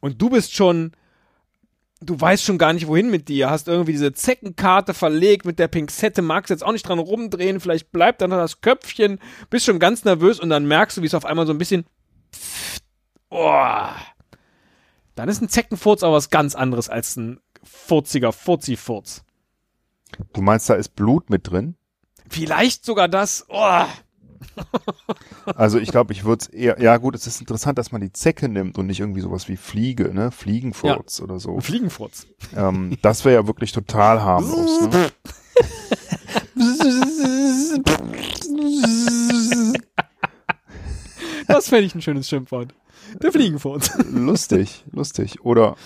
Und 0.00 0.22
du 0.22 0.30
bist 0.30 0.54
schon, 0.54 0.92
du 2.04 2.20
weißt 2.20 2.44
schon 2.44 2.58
gar 2.58 2.72
nicht, 2.72 2.86
wohin 2.86 3.10
mit 3.10 3.28
dir. 3.28 3.50
Hast 3.50 3.68
irgendwie 3.68 3.92
diese 3.92 4.12
Zeckenkarte 4.12 4.94
verlegt 4.94 5.44
mit 5.44 5.58
der 5.58 5.68
Pinzette, 5.68 6.22
magst 6.22 6.50
jetzt 6.50 6.64
auch 6.64 6.72
nicht 6.72 6.88
dran 6.88 6.98
rumdrehen, 6.98 7.60
vielleicht 7.60 7.90
bleibt 7.90 8.20
dann 8.20 8.30
noch 8.30 8.36
das 8.36 8.60
Köpfchen, 8.60 9.18
bist 9.50 9.66
schon 9.66 9.78
ganz 9.78 10.04
nervös 10.04 10.40
und 10.40 10.50
dann 10.50 10.66
merkst 10.66 10.96
du, 10.96 11.02
wie 11.02 11.06
es 11.06 11.14
auf 11.14 11.24
einmal 11.24 11.46
so 11.46 11.52
ein 11.52 11.58
bisschen. 11.58 11.86
Oh. 13.30 13.88
Dann 15.14 15.28
ist 15.28 15.40
ein 15.40 15.48
Zeckenfurz 15.48 16.02
aber 16.02 16.14
was 16.14 16.30
ganz 16.30 16.54
anderes 16.54 16.88
als 16.88 17.16
ein 17.16 17.40
furziger 17.62 18.32
Furzi-Furz. 18.32 19.24
Du 20.32 20.42
meinst, 20.42 20.68
da 20.68 20.74
ist 20.74 20.94
Blut 20.94 21.30
mit 21.30 21.50
drin? 21.50 21.76
Vielleicht 22.28 22.84
sogar 22.84 23.08
das. 23.08 23.46
Oh. 23.48 23.84
Also 25.56 25.78
ich 25.78 25.90
glaube, 25.90 26.14
ich 26.14 26.24
würde 26.24 26.42
es 26.42 26.48
eher, 26.48 26.80
ja 26.80 26.96
gut, 26.96 27.14
es 27.14 27.26
ist 27.26 27.38
interessant, 27.40 27.76
dass 27.78 27.92
man 27.92 28.00
die 28.00 28.12
Zecke 28.12 28.48
nimmt 28.48 28.78
und 28.78 28.86
nicht 28.86 29.00
irgendwie 29.00 29.20
sowas 29.20 29.46
wie 29.48 29.58
Fliege, 29.58 30.14
ne? 30.14 30.30
Fliegenfurz 30.30 31.20
oder 31.20 31.38
so. 31.38 31.60
Fliegenfurz. 31.60 32.26
Ähm, 32.56 32.96
das 33.02 33.26
wäre 33.26 33.34
ja 33.34 33.46
wirklich 33.46 33.72
total 33.72 34.22
harmlos. 34.22 34.88
Ne? 34.88 35.10
Das 41.46 41.68
fände 41.68 41.84
ich 41.84 41.94
ein 41.94 42.02
schönes 42.02 42.28
Schimpfwort. 42.28 42.74
Der 43.22 43.32
Fliegenfurz. 43.32 43.90
lustig, 44.10 44.84
lustig. 44.92 45.44
Oder 45.44 45.76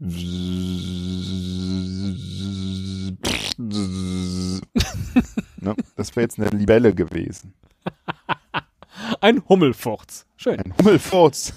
ne? 5.60 5.74
Das 5.96 6.14
wäre 6.16 6.24
jetzt 6.24 6.38
eine 6.38 6.50
Libelle 6.50 6.94
gewesen. 6.94 7.54
Ein 9.20 9.42
Hummelfurz. 9.48 10.26
Schön. 10.36 10.58
Ein 10.60 10.74
Hummelfurz. 10.76 11.52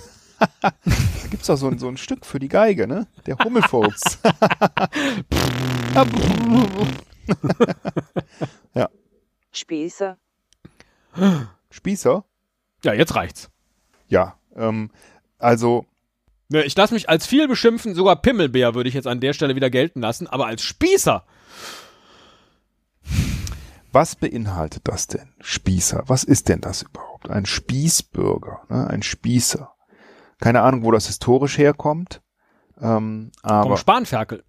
da 0.61 0.73
gibt's 1.29 1.47
doch 1.47 1.57
so 1.57 1.67
ein, 1.67 1.79
so 1.79 1.87
ein 1.87 1.97
Stück 1.97 2.25
für 2.25 2.39
die 2.39 2.47
Geige, 2.47 2.87
ne? 2.87 3.07
Der 3.25 3.37
Hummelfurz. 3.37 4.19
Spießer, 9.51 10.17
Spießer? 11.69 12.23
Ja, 12.83 12.93
jetzt 12.93 13.15
reicht's. 13.15 13.49
Ja. 14.07 14.37
Ähm, 14.55 14.91
also, 15.37 15.85
Ne, 16.51 16.65
Ich 16.65 16.75
lasse 16.75 16.93
mich 16.93 17.07
als 17.07 17.25
viel 17.25 17.47
beschimpfen, 17.47 17.95
sogar 17.95 18.21
Pimmelbär 18.21 18.75
würde 18.75 18.89
ich 18.89 18.95
jetzt 18.95 19.07
an 19.07 19.21
der 19.21 19.31
Stelle 19.31 19.55
wieder 19.55 19.69
gelten 19.69 20.01
lassen, 20.01 20.27
aber 20.27 20.47
als 20.47 20.61
Spießer. 20.63 21.23
Was 23.91 24.15
beinhaltet 24.15 24.87
das 24.87 25.07
denn? 25.07 25.33
Spießer. 25.39 26.03
Was 26.07 26.23
ist 26.23 26.49
denn 26.49 26.61
das 26.61 26.83
überhaupt? 26.83 27.29
Ein 27.29 27.45
Spießbürger, 27.45 28.61
ne? 28.69 28.87
ein 28.87 29.03
Spießer. 29.03 29.73
Keine 30.39 30.61
Ahnung, 30.61 30.83
wo 30.83 30.91
das 30.91 31.07
historisch 31.07 31.57
herkommt. 31.57 32.21
Ähm, 32.79 33.31
Vom 33.41 33.51
aber, 33.51 33.77
Spanferkel. 33.77 34.43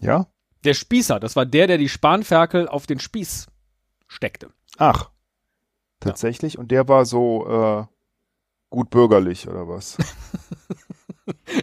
ja? 0.00 0.26
Der 0.64 0.74
Spießer, 0.74 1.20
das 1.20 1.36
war 1.36 1.46
der, 1.46 1.66
der 1.68 1.78
die 1.78 1.88
Spanferkel 1.88 2.68
auf 2.68 2.86
den 2.86 2.98
Spieß 2.98 3.46
steckte. 4.06 4.50
Ach. 4.76 5.10
Tatsächlich. 6.00 6.58
Und 6.58 6.70
der 6.70 6.88
war 6.88 7.04
so, 7.04 7.46
äh, 7.48 7.86
gut 8.70 8.90
bürgerlich 8.90 9.48
oder 9.48 9.68
was? 9.68 9.96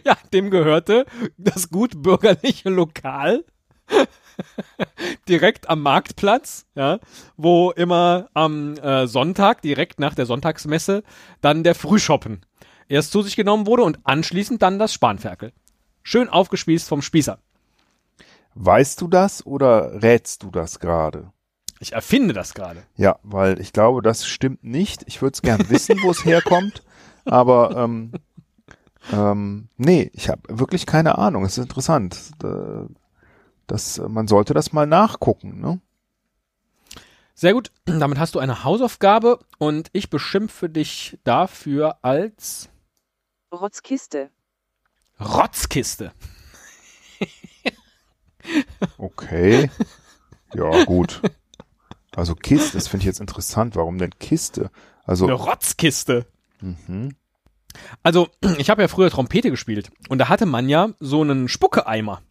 Ja, 0.04 0.16
dem 0.32 0.50
gehörte 0.50 1.06
das 1.36 1.70
gut 1.70 2.00
bürgerliche 2.02 2.68
Lokal 2.68 3.44
direkt 5.28 5.68
am 5.68 5.82
Marktplatz, 5.82 6.66
ja, 6.74 6.98
wo 7.36 7.70
immer 7.70 8.28
am 8.34 8.74
äh, 8.76 9.06
Sonntag, 9.06 9.62
direkt 9.62 10.00
nach 10.00 10.14
der 10.14 10.26
Sonntagsmesse, 10.26 11.02
dann 11.40 11.64
der 11.64 11.74
Frühschoppen 11.74 12.44
erst 12.88 13.12
zu 13.12 13.22
sich 13.22 13.36
genommen 13.36 13.66
wurde 13.66 13.82
und 13.82 14.00
anschließend 14.04 14.62
dann 14.62 14.78
das 14.78 14.92
Spanferkel. 14.92 15.52
Schön 16.02 16.28
aufgespießt 16.28 16.88
vom 16.88 17.02
Spießer. 17.02 17.38
Weißt 18.54 19.00
du 19.00 19.08
das 19.08 19.44
oder 19.44 20.02
rätst 20.02 20.42
du 20.42 20.50
das 20.50 20.78
gerade? 20.78 21.32
Ich 21.78 21.92
erfinde 21.92 22.32
das 22.32 22.54
gerade. 22.54 22.84
Ja, 22.96 23.18
weil 23.22 23.60
ich 23.60 23.72
glaube, 23.72 24.00
das 24.00 24.26
stimmt 24.26 24.64
nicht. 24.64 25.02
Ich 25.06 25.20
würde 25.20 25.34
es 25.34 25.42
gern 25.42 25.68
wissen, 25.68 25.98
wo 26.02 26.10
es 26.10 26.24
herkommt, 26.24 26.82
aber 27.26 27.76
ähm, 27.76 28.12
ähm, 29.12 29.68
nee, 29.76 30.10
ich 30.14 30.28
habe 30.28 30.40
wirklich 30.48 30.86
keine 30.86 31.18
Ahnung. 31.18 31.44
Es 31.44 31.58
ist 31.58 31.64
interessant. 31.64 32.18
Äh, 32.42 32.86
Das, 33.66 33.98
man 33.98 34.28
sollte 34.28 34.54
das 34.54 34.72
mal 34.72 34.86
nachgucken. 34.86 35.60
Ne? 35.60 35.80
Sehr 37.34 37.52
gut. 37.52 37.70
Damit 37.86 38.18
hast 38.18 38.34
du 38.34 38.38
eine 38.38 38.64
Hausaufgabe 38.64 39.38
und 39.58 39.88
ich 39.92 40.10
beschimpfe 40.10 40.68
dich 40.68 41.18
dafür 41.24 41.98
als 42.02 42.68
Rotzkiste, 43.52 44.30
Rotzkiste. 45.20 46.12
Okay. 48.98 49.70
Ja, 50.54 50.84
gut. 50.84 51.20
Also 52.14 52.34
Kiste, 52.34 52.74
das 52.78 52.88
finde 52.88 53.02
ich 53.02 53.06
jetzt 53.06 53.20
interessant. 53.20 53.76
Warum 53.76 53.98
denn 53.98 54.16
Kiste? 54.18 54.70
Also, 55.04 55.24
Eine 55.26 55.34
Rotzkiste. 55.34 56.26
mhm. 56.60 57.16
Also, 58.02 58.28
ich 58.58 58.70
habe 58.70 58.82
ja 58.82 58.88
früher 58.88 59.10
Trompete 59.10 59.50
gespielt 59.50 59.90
und 60.08 60.18
da 60.18 60.28
hatte 60.28 60.46
man 60.46 60.68
ja 60.68 60.90
so 61.00 61.20
einen 61.22 61.48
Spuckeeimer. 61.48 62.22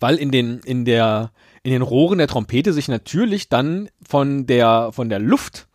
Weil 0.00 0.16
in 0.16 0.30
den, 0.30 0.60
in 0.60 0.84
der, 0.84 1.32
in 1.62 1.72
den 1.72 1.82
Rohren 1.82 2.18
der 2.18 2.28
Trompete 2.28 2.72
sich 2.72 2.88
natürlich 2.88 3.48
dann 3.48 3.88
von 4.06 4.46
der, 4.46 4.90
von 4.92 5.08
der 5.08 5.18
Luft, 5.18 5.66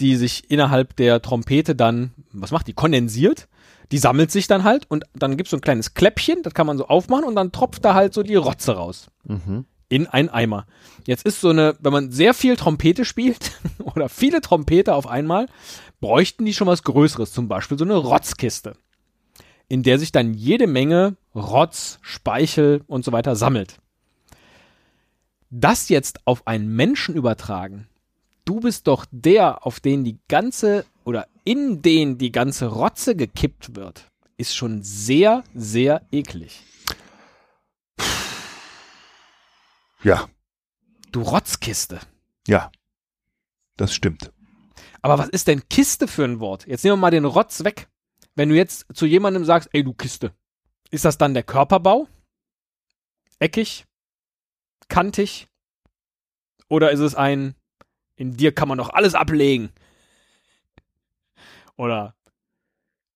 die 0.00 0.16
sich 0.16 0.50
innerhalb 0.50 0.96
der 0.96 1.20
Trompete 1.20 1.74
dann, 1.74 2.12
was 2.32 2.52
macht 2.52 2.66
die, 2.68 2.72
kondensiert, 2.72 3.48
die 3.92 3.98
sammelt 3.98 4.30
sich 4.30 4.46
dann 4.46 4.64
halt 4.64 4.86
und 4.88 5.04
dann 5.14 5.36
gibt's 5.36 5.50
so 5.50 5.56
ein 5.56 5.60
kleines 5.62 5.94
Kläppchen, 5.94 6.42
das 6.42 6.54
kann 6.54 6.66
man 6.66 6.78
so 6.78 6.86
aufmachen 6.86 7.24
und 7.24 7.34
dann 7.34 7.52
tropft 7.52 7.84
da 7.84 7.92
halt 7.94 8.14
so 8.14 8.22
die 8.22 8.36
Rotze 8.36 8.72
raus 8.72 9.08
Mhm. 9.24 9.66
in 9.88 10.06
einen 10.06 10.28
Eimer. 10.28 10.66
Jetzt 11.06 11.26
ist 11.26 11.40
so 11.40 11.50
eine, 11.50 11.74
wenn 11.80 11.92
man 11.92 12.10
sehr 12.12 12.32
viel 12.32 12.56
Trompete 12.56 13.04
spielt 13.04 13.50
oder 13.84 14.08
viele 14.08 14.40
Trompete 14.40 14.94
auf 14.94 15.06
einmal, 15.06 15.46
bräuchten 16.00 16.46
die 16.46 16.54
schon 16.54 16.68
was 16.68 16.82
Größeres, 16.84 17.32
zum 17.32 17.48
Beispiel 17.48 17.76
so 17.78 17.84
eine 17.84 17.96
Rotzkiste, 17.96 18.74
in 19.70 19.82
der 19.84 19.98
sich 19.98 20.12
dann 20.12 20.34
jede 20.34 20.66
Menge 20.66 21.16
Rotz, 21.34 22.00
Speichel 22.02 22.82
und 22.88 23.04
so 23.04 23.12
weiter 23.12 23.36
sammelt. 23.36 23.78
Das 25.48 25.88
jetzt 25.88 26.26
auf 26.26 26.46
einen 26.46 26.74
Menschen 26.74 27.14
übertragen, 27.14 27.88
du 28.44 28.60
bist 28.60 28.88
doch 28.88 29.06
der, 29.10 29.64
auf 29.64 29.80
den 29.80 30.04
die 30.04 30.18
ganze 30.28 30.84
oder 31.04 31.26
in 31.44 31.82
den 31.82 32.18
die 32.18 32.32
ganze 32.32 32.66
Rotze 32.66 33.14
gekippt 33.16 33.76
wird, 33.76 34.10
ist 34.36 34.54
schon 34.56 34.82
sehr, 34.82 35.44
sehr 35.54 36.02
eklig. 36.12 36.62
Ja, 40.02 40.28
Du 41.12 41.22
Rotzkiste. 41.22 42.00
ja. 42.46 42.70
Das 43.76 43.94
stimmt. 43.94 44.30
Aber 45.00 45.16
was 45.16 45.30
ist 45.30 45.48
denn 45.48 45.66
Kiste 45.70 46.06
für 46.06 46.24
ein 46.24 46.38
Wort? 46.38 46.66
Jetzt 46.66 46.84
nehmen 46.84 46.98
wir 46.98 47.00
mal 47.00 47.10
den 47.10 47.24
Rotz 47.24 47.64
weg. 47.64 47.88
Wenn 48.40 48.48
du 48.48 48.56
jetzt 48.56 48.86
zu 48.94 49.04
jemandem 49.04 49.44
sagst, 49.44 49.68
ey 49.74 49.84
du 49.84 49.92
Kiste, 49.92 50.32
ist 50.90 51.04
das 51.04 51.18
dann 51.18 51.34
der 51.34 51.42
Körperbau? 51.42 52.08
Eckig? 53.38 53.84
Kantig? 54.88 55.46
Oder 56.66 56.90
ist 56.90 57.00
es 57.00 57.14
ein, 57.14 57.54
in 58.16 58.38
dir 58.38 58.54
kann 58.54 58.66
man 58.66 58.78
doch 58.78 58.88
alles 58.88 59.14
ablegen? 59.14 59.74
Oder 61.76 62.16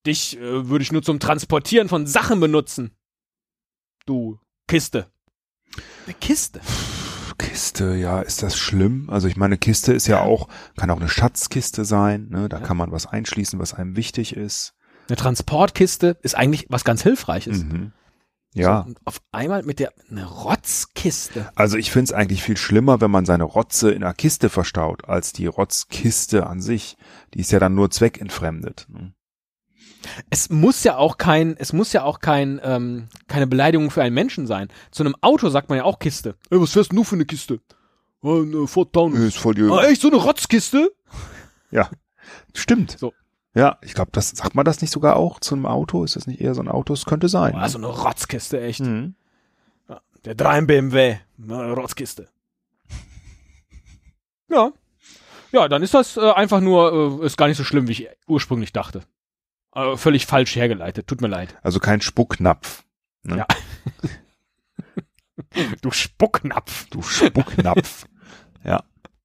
dich 0.04 0.36
äh, 0.36 0.68
würde 0.68 0.82
ich 0.82 0.92
nur 0.92 1.02
zum 1.02 1.20
Transportieren 1.20 1.88
von 1.88 2.06
Sachen 2.06 2.38
benutzen. 2.38 2.90
Du 4.04 4.38
Kiste. 4.68 5.10
Eine 6.04 6.12
Kiste. 6.16 6.60
Kiste, 7.38 7.94
ja, 7.94 8.20
ist 8.20 8.42
das 8.42 8.58
schlimm? 8.58 9.08
Also 9.08 9.26
ich 9.26 9.38
meine, 9.38 9.56
Kiste 9.56 9.94
ist 9.94 10.06
ja 10.06 10.20
auch, 10.20 10.48
kann 10.76 10.90
auch 10.90 11.00
eine 11.00 11.08
Schatzkiste 11.08 11.86
sein, 11.86 12.28
ne? 12.28 12.50
Da 12.50 12.58
Ja. 12.58 12.66
kann 12.66 12.76
man 12.76 12.92
was 12.92 13.06
einschließen, 13.06 13.58
was 13.58 13.72
einem 13.72 13.96
wichtig 13.96 14.36
ist. 14.36 14.74
Eine 15.08 15.16
Transportkiste 15.16 16.16
ist 16.22 16.34
eigentlich 16.36 16.66
was 16.70 16.84
ganz 16.84 17.02
Hilfreiches. 17.02 17.64
Mhm. 17.64 17.92
Ja, 18.56 18.82
So, 18.82 18.88
und 18.90 18.98
auf 19.04 19.20
einmal 19.32 19.64
mit 19.64 19.80
der 19.80 19.92
eine 20.10 20.24
Rotzkiste. 20.26 21.50
also 21.56 21.76
ich 21.76 21.90
finde 21.90 22.04
es 22.04 22.12
eigentlich 22.12 22.42
viel 22.42 22.56
schlimmer, 22.56 23.00
wenn 23.00 23.10
man 23.10 23.24
seine 23.26 23.42
Rotze 23.44 23.90
in 23.90 24.04
einer 24.04 24.14
Kiste 24.14 24.48
verstaut, 24.48 25.08
als 25.08 25.32
die 25.32 25.46
Rotzkiste 25.46 26.46
an 26.46 26.60
sich. 26.62 26.96
Die 27.34 27.40
ist 27.40 27.50
ja 27.50 27.58
dann 27.58 27.74
nur 27.74 27.90
zweckentfremdet. 27.90 28.86
Ne? 28.88 29.12
Es 30.30 30.50
muss 30.50 30.84
ja 30.84 30.96
auch 30.98 31.18
kein, 31.18 31.56
es 31.58 31.72
muss 31.72 31.92
ja 31.92 32.04
auch 32.04 32.20
kein, 32.20 32.60
ähm, 32.62 33.08
keine 33.26 33.46
Beleidigung 33.48 33.90
für 33.90 34.02
einen 34.02 34.14
Menschen 34.14 34.46
sein. 34.46 34.68
Zu 34.92 35.02
einem 35.02 35.16
Auto 35.20 35.48
sagt 35.48 35.68
man 35.68 35.78
ja 35.78 35.84
auch 35.84 35.98
Kiste. 35.98 36.36
Ey, 36.50 36.60
was 36.60 36.72
fährst 36.72 36.92
du 36.92 36.96
nur 36.96 37.04
für 37.04 37.16
eine 37.16 37.24
Kiste? 37.24 37.60
Oh, 38.22 38.42
eine 38.42 38.66
Ford 38.68 38.92
Taunus. 38.92 39.18
Ist 39.18 39.36
voll 39.38 39.54
die, 39.54 39.62
Ah, 39.62 39.82
echt 39.84 40.00
so 40.00 40.08
eine 40.08 40.16
Rotzkiste? 40.18 40.90
ja, 41.72 41.90
stimmt. 42.54 42.96
So. 42.98 43.12
Ja, 43.54 43.78
ich 43.82 43.94
glaube, 43.94 44.10
das 44.12 44.30
sagt 44.30 44.54
man 44.54 44.64
das 44.64 44.80
nicht 44.80 44.90
sogar 44.90 45.16
auch 45.16 45.38
zu 45.38 45.54
einem 45.54 45.66
Auto? 45.66 46.02
Ist 46.02 46.16
das 46.16 46.26
nicht 46.26 46.40
eher 46.40 46.54
so 46.54 46.60
ein 46.62 46.68
Auto? 46.68 46.92
Es 46.92 47.04
könnte 47.04 47.28
sein. 47.28 47.54
Oh, 47.56 47.68
so 47.68 47.78
eine 47.78 47.86
Rotzkiste, 47.86 48.60
echt. 48.60 48.80
Mhm. 48.80 49.14
Der 50.24 50.34
3 50.34 50.62
BMW. 50.62 51.16
Na, 51.36 51.72
Rotzkiste. 51.72 52.28
Ja. 54.50 54.72
Ja, 55.52 55.68
dann 55.68 55.82
ist 55.82 55.94
das 55.94 56.16
äh, 56.16 56.32
einfach 56.32 56.60
nur, 56.60 57.22
äh, 57.22 57.26
ist 57.26 57.36
gar 57.36 57.48
nicht 57.48 57.56
so 57.56 57.64
schlimm, 57.64 57.88
wie 57.88 57.92
ich 57.92 58.08
ursprünglich 58.26 58.72
dachte. 58.72 59.04
Äh, 59.74 59.96
völlig 59.96 60.26
falsch 60.26 60.54
hergeleitet. 60.54 61.06
Tut 61.06 61.20
mir 61.20 61.28
leid. 61.28 61.56
Also 61.62 61.80
kein 61.80 62.00
Spucknapf. 62.00 62.84
Ne? 63.22 63.38
Ja. 63.38 63.46
Du 65.80 65.90
Spucknapf. 65.90 66.86
Du 66.90 67.02
Spucknapf. 67.02 68.06
ja. 68.64 68.82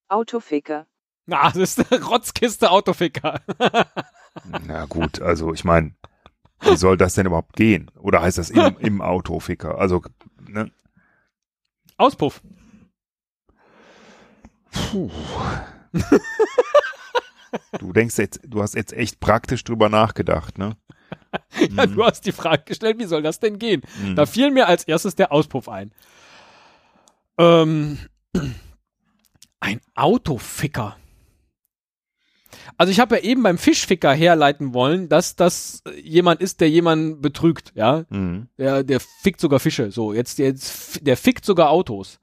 Autoficker. 0.08 0.86
Na, 1.30 1.52
das 1.52 1.78
ist 1.78 1.92
eine 1.92 2.04
Rotzkiste 2.04 2.72
Autoficker. 2.72 3.42
Na 4.66 4.86
gut, 4.86 5.22
also 5.22 5.54
ich 5.54 5.64
meine, 5.64 5.94
wie 6.62 6.76
soll 6.76 6.98
das 6.98 7.14
denn 7.14 7.28
überhaupt 7.28 7.56
gehen? 7.56 7.92
Oder 8.00 8.22
heißt 8.22 8.40
das 8.40 8.50
im, 8.50 8.78
im 8.80 9.02
Autoficker? 9.02 9.78
Also, 9.78 10.02
ne? 10.48 10.72
Auspuff. 11.98 12.42
Puh. 14.72 15.12
Du 17.80 17.94
denkst 17.94 18.18
jetzt, 18.18 18.40
du 18.44 18.62
hast 18.62 18.74
jetzt 18.74 18.94
echt 18.94 19.20
praktisch 19.20 19.64
drüber 19.64 19.90
nachgedacht, 19.90 20.58
ne? 20.58 20.76
Ja, 21.76 21.86
du 21.86 22.04
hast 22.04 22.26
die 22.26 22.32
Frage 22.32 22.64
gestellt, 22.64 22.98
wie 22.98 23.06
soll 23.06 23.22
das 23.22 23.40
denn 23.40 23.60
gehen? 23.60 23.82
Mhm. 24.02 24.16
Da 24.16 24.26
fiel 24.26 24.50
mir 24.52 24.68
als 24.68 24.84
erstes 24.84 25.16
der 25.16 25.32
Auspuff 25.32 25.70
ein. 25.70 25.92
Ähm, 27.38 28.00
ein 29.60 29.82
Autoficker. 29.96 30.98
Also 32.78 32.92
ich 32.92 33.00
habe 33.00 33.18
ja 33.18 33.22
eben 33.24 33.44
beim 33.44 33.58
Fischficker 33.58 34.12
herleiten 34.14 34.74
wollen, 34.74 35.10
dass 35.10 35.36
das 35.36 35.84
jemand 36.02 36.42
ist, 36.42 36.62
der 36.62 36.70
jemanden 36.70 37.22
betrügt, 37.22 37.72
ja. 37.76 38.06
Mhm. 38.10 38.48
Der, 38.58 38.84
der 38.84 39.00
fickt 39.00 39.40
sogar 39.42 39.60
Fische. 39.60 39.92
So, 39.92 40.14
jetzt, 40.14 40.40
jetzt 40.40 41.06
der 41.06 41.18
fickt 41.18 41.46
sogar 41.46 41.70
Autos. 41.70 42.20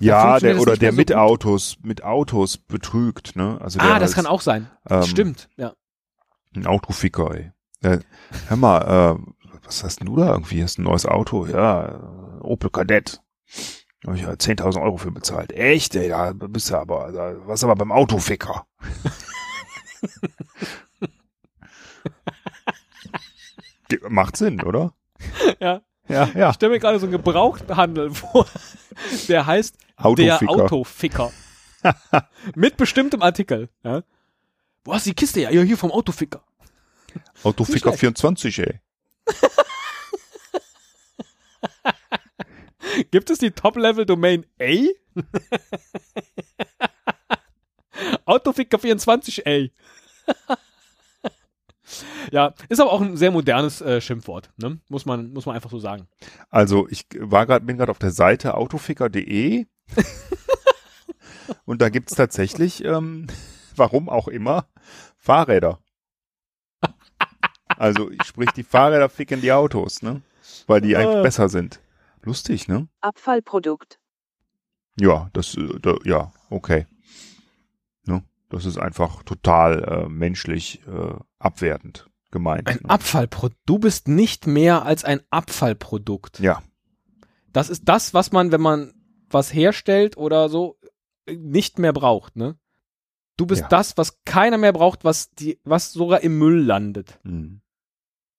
Ja, 0.00 0.40
der 0.40 0.60
oder 0.60 0.76
der 0.76 0.90
so 0.90 0.96
mit 0.96 1.08
gut. 1.08 1.16
Autos, 1.16 1.76
mit 1.82 2.02
Autos 2.02 2.56
betrügt, 2.58 3.36
ne? 3.36 3.58
Also 3.60 3.78
Ah, 3.80 3.98
das 3.98 4.10
als- 4.10 4.14
kann 4.14 4.26
auch 4.26 4.40
sein. 4.40 4.68
ähm, 4.90 5.04
Stimmt, 5.04 5.48
ja. 5.56 5.74
Ein 6.54 6.66
Autoficker, 6.66 7.34
ey. 7.34 7.52
Ja, 7.82 7.98
hör 8.48 8.56
mal, 8.56 9.16
äh, 9.18 9.58
was 9.64 9.84
hast 9.84 10.00
denn 10.00 10.06
du 10.06 10.16
da 10.16 10.30
irgendwie? 10.32 10.62
Hast 10.62 10.78
du 10.78 10.82
ein 10.82 10.84
neues 10.84 11.06
Auto? 11.06 11.46
Ja, 11.46 12.38
Opel 12.40 12.70
Kadett. 12.70 13.20
Da 14.02 14.10
hab 14.10 14.16
ich 14.16 14.22
ja 14.22 14.30
10.000 14.30 14.82
Euro 14.82 14.96
für 14.96 15.12
bezahlt. 15.12 15.52
Echt, 15.52 15.94
ey, 15.94 16.08
da 16.08 16.32
bist 16.32 16.70
du 16.70 16.76
aber, 16.76 17.12
da, 17.12 17.36
was 17.46 17.62
aber 17.62 17.76
beim 17.76 17.92
Autoficker. 17.92 18.66
Macht 24.08 24.36
Sinn, 24.36 24.60
oder? 24.62 24.92
Ja. 25.60 25.82
Ja, 26.08 26.28
ja. 26.34 26.48
Ich 26.50 26.56
stelle 26.56 26.72
mir 26.72 26.80
gerade 26.80 26.98
so 26.98 27.06
einen 27.06 27.12
Gebrauchthandel 27.12 28.10
vor, 28.10 28.48
der 29.28 29.46
heißt 29.46 29.76
der 29.98 30.04
Autoficker. 30.04 30.50
Autoficker. 30.50 31.30
Mit 32.56 32.76
bestimmtem 32.76 33.22
Artikel. 33.22 33.68
Ja. 33.84 34.02
Wo 34.84 34.94
hast 34.94 35.06
du 35.06 35.10
die 35.10 35.14
Kiste? 35.14 35.38
Ja, 35.40 35.50
hier 35.50 35.78
vom 35.78 35.92
Autoficker. 35.92 36.42
Autoficker 37.44 37.90
Nicht 37.90 38.00
24, 38.00 38.58
ey. 38.58 38.80
Gibt 43.10 43.30
es 43.30 43.38
die 43.38 43.50
Top-Level-Domain 43.50 44.44
A? 44.60 44.86
Autoficker 48.24 48.78
24 48.78 49.46
A. 49.46 49.66
ja, 52.30 52.54
ist 52.68 52.80
aber 52.80 52.92
auch 52.92 53.00
ein 53.00 53.16
sehr 53.16 53.30
modernes 53.30 53.80
äh, 53.80 54.00
Schimpfwort, 54.00 54.50
ne? 54.56 54.78
Muss 54.88 55.04
man, 55.06 55.32
muss 55.32 55.46
man 55.46 55.54
einfach 55.54 55.70
so 55.70 55.78
sagen. 55.78 56.08
Also 56.50 56.88
ich 56.88 57.06
war 57.18 57.46
grad, 57.46 57.66
bin 57.66 57.76
gerade 57.76 57.90
auf 57.90 57.98
der 57.98 58.10
Seite 58.12 58.54
autoficker.de 58.54 59.66
und 61.64 61.82
da 61.82 61.88
gibt's 61.90 62.14
tatsächlich, 62.14 62.84
ähm, 62.84 63.26
warum 63.76 64.08
auch 64.08 64.28
immer, 64.28 64.66
Fahrräder. 65.18 65.78
Also 67.76 68.10
sprich, 68.24 68.50
die 68.52 68.64
Fahrräder 68.64 69.08
ficken 69.08 69.40
die 69.40 69.52
Autos, 69.52 70.02
ne? 70.02 70.22
Weil 70.66 70.80
die 70.80 70.96
eigentlich 70.96 71.16
Ah. 71.18 71.22
besser 71.22 71.48
sind. 71.48 71.80
Lustig, 72.22 72.68
ne? 72.68 72.88
Abfallprodukt. 73.00 73.98
Ja, 74.98 75.28
das, 75.32 75.56
äh, 75.56 75.78
da, 75.80 75.96
ja, 76.04 76.32
okay. 76.50 76.86
Ne? 78.04 78.22
Das 78.48 78.64
ist 78.64 78.78
einfach 78.78 79.22
total 79.22 79.82
äh, 79.84 80.08
menschlich 80.08 80.86
äh, 80.86 81.14
abwertend 81.38 82.08
gemeint. 82.30 82.68
Ein 82.68 82.78
ne? 82.82 82.90
Abfallprodukt. 82.90 83.60
Du 83.66 83.78
bist 83.78 84.08
nicht 84.08 84.46
mehr 84.46 84.84
als 84.84 85.04
ein 85.04 85.20
Abfallprodukt. 85.30 86.38
Ja, 86.40 86.62
Das 87.52 87.68
ist 87.70 87.82
das, 87.88 88.14
was 88.14 88.32
man, 88.32 88.52
wenn 88.52 88.60
man 88.62 88.92
was 89.28 89.52
herstellt 89.52 90.16
oder 90.16 90.48
so, 90.48 90.78
nicht 91.28 91.78
mehr 91.78 91.92
braucht, 91.92 92.36
ne? 92.36 92.58
Du 93.38 93.46
bist 93.46 93.62
Ja. 93.62 93.68
das, 93.68 93.96
was 93.96 94.22
keiner 94.24 94.58
mehr 94.58 94.72
braucht, 94.74 95.04
was 95.04 95.30
die, 95.30 95.58
was 95.64 95.92
sogar 95.92 96.20
im 96.22 96.38
Müll 96.38 96.60
landet. 96.62 97.18
hm. 97.22 97.60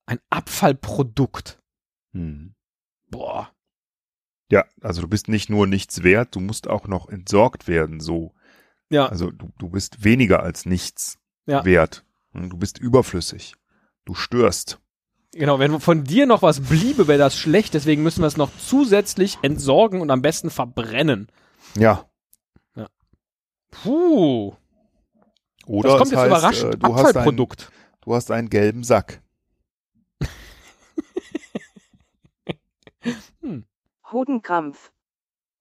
Ein 0.06 0.19
Abfallprodukt. 0.30 1.60
Hm. 2.12 2.54
Boah. 3.10 3.52
Ja, 4.51 4.65
also 4.82 5.01
du 5.01 5.08
bist 5.08 5.27
nicht 5.29 5.49
nur 5.49 5.65
nichts 5.67 6.03
wert, 6.03 6.36
du 6.36 6.39
musst 6.39 6.67
auch 6.69 6.88
noch 6.88 7.10
entsorgt 7.10 7.67
werden, 7.67 7.99
so. 7.99 8.34
Ja, 8.89 9.08
Also 9.08 9.32
du, 9.32 9.49
du 9.58 9.69
bist 9.69 10.03
weniger 10.03 10.43
als 10.43 10.65
nichts 10.65 11.17
Ja. 11.47 11.65
wert. 11.65 12.03
Hm, 12.34 12.49
Du 12.49 12.58
bist 12.58 12.77
überflüssig. 12.77 13.56
Du 14.06 14.13
störst. 14.13 14.79
genau. 15.34 15.58
Wenn 15.60 15.79
von 15.79 16.03
dir 16.03 16.25
noch 16.27 16.41
was 16.41 16.60
bliebe, 16.60 17.08
wäre 17.08 17.17
das 17.19 17.38
schlecht. 17.38 17.73
Deswegen 17.73 18.03
müssen 18.03 18.21
wir 18.21 18.27
es 18.27 18.38
noch 18.38 18.51
zusätzlich 18.58 19.38
entsorgen 19.41 20.01
und 20.01 20.12
am 20.12 20.21
besten 20.21 20.49
verbrennen. 20.51 21.27
Ja. 21.75 22.06
Puh. 23.71 24.53
Oder 25.65 25.89
Das 25.89 25.97
kommt 25.97 26.12
jetzt 26.12 26.19
heißt, 26.19 26.27
überraschend. 26.27 26.73
äh, 26.75 26.77
du, 26.77 26.93
hast 26.93 26.99
ein, 27.01 27.06
Abfallprodukt. 27.08 27.71
du 28.01 28.13
hast 28.13 28.29
einen 28.29 28.49
gelben 28.49 28.84
Sack. 28.84 29.21
Hodenkrampf. 34.13 34.91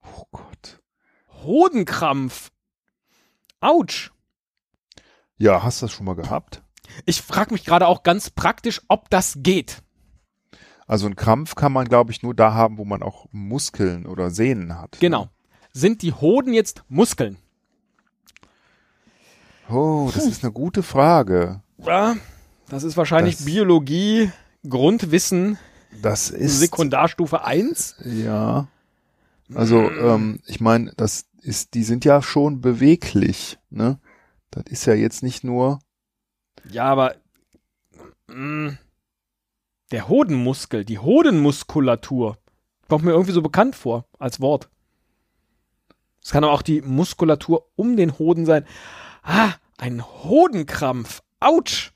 Oh 0.05 0.25
Gott. 0.31 0.81
Hodenkrampf. 1.43 2.51
Autsch. 3.61 4.13
Ja, 5.39 5.63
hast 5.63 5.81
du 5.83 5.87
das 5.87 5.93
schon 5.93 6.07
mal 6.07 6.15
gehabt? 6.15 6.63
Ich 7.07 7.23
frage 7.23 7.53
mich 7.55 7.65
gerade 7.65 7.87
auch 7.89 8.03
ganz 8.03 8.31
praktisch, 8.31 8.81
ob 8.89 9.09
das 9.11 9.39
geht. 9.39 9.83
Also 10.87 11.07
ein 11.07 11.17
Krampf 11.17 11.55
kann 11.55 11.73
man, 11.73 11.87
glaube 11.87 12.13
ich, 12.13 12.23
nur 12.23 12.35
da 12.35 12.53
haben, 12.53 12.77
wo 12.79 12.85
man 12.85 13.03
auch 13.03 13.27
Muskeln 13.33 14.05
oder 14.07 14.31
Sehnen 14.31 14.79
hat. 14.79 14.99
Genau. 15.01 15.29
Sind 15.73 16.03
die 16.03 16.13
Hoden 16.13 16.53
jetzt 16.53 16.85
Muskeln? 16.89 17.39
Oh, 19.71 20.11
das 20.13 20.27
ist 20.27 20.45
eine 20.45 20.53
gute 20.53 20.83
Frage. 20.83 21.63
Ja, 21.79 22.17
das 22.69 22.83
ist 22.83 22.97
wahrscheinlich 22.97 23.37
Das- 23.37 23.47
Biologie, 23.47 24.31
Grundwissen, 24.69 25.59
Das 26.01 26.31
ist 26.31 26.61
Sekundarstufe 26.61 27.45
1. 27.45 27.97
ja. 28.05 28.69
Also 29.55 29.91
ähm, 29.91 30.41
ich 30.47 30.61
meine, 30.61 30.93
das 30.97 31.27
ist, 31.43 31.75
die 31.75 31.85
sind 31.85 32.05
ja 32.05 32.23
schon 32.23 32.61
beweglich. 32.61 33.59
Ne, 33.71 33.99
das 34.51 34.65
ist 34.69 34.87
ja 34.87 34.95
jetzt 34.95 35.23
nicht 35.23 35.45
nur. 35.45 35.81
Ja, 36.71 36.85
aber 36.85 37.17
mh, 38.29 38.79
der 39.91 40.09
Hodenmuskel, 40.09 40.85
die 40.85 40.99
Hodenmuskulatur, 40.99 42.39
kommt 42.89 43.05
mir 43.05 43.13
irgendwie 43.13 43.33
so 43.33 43.43
bekannt 43.43 43.77
vor 43.77 44.07
als 44.19 44.41
Wort. 44.41 44.71
Es 46.23 46.31
kann 46.31 46.45
aber 46.45 46.53
auch 46.53 46.63
die 46.63 46.81
Muskulatur 46.83 47.69
um 47.75 47.97
den 47.97 48.19
Hoden 48.19 48.47
sein. 48.47 48.65
Ah, 49.23 49.53
ein 49.77 50.03
Hodenkrampf. 50.03 51.23
Autsch. 51.41 51.92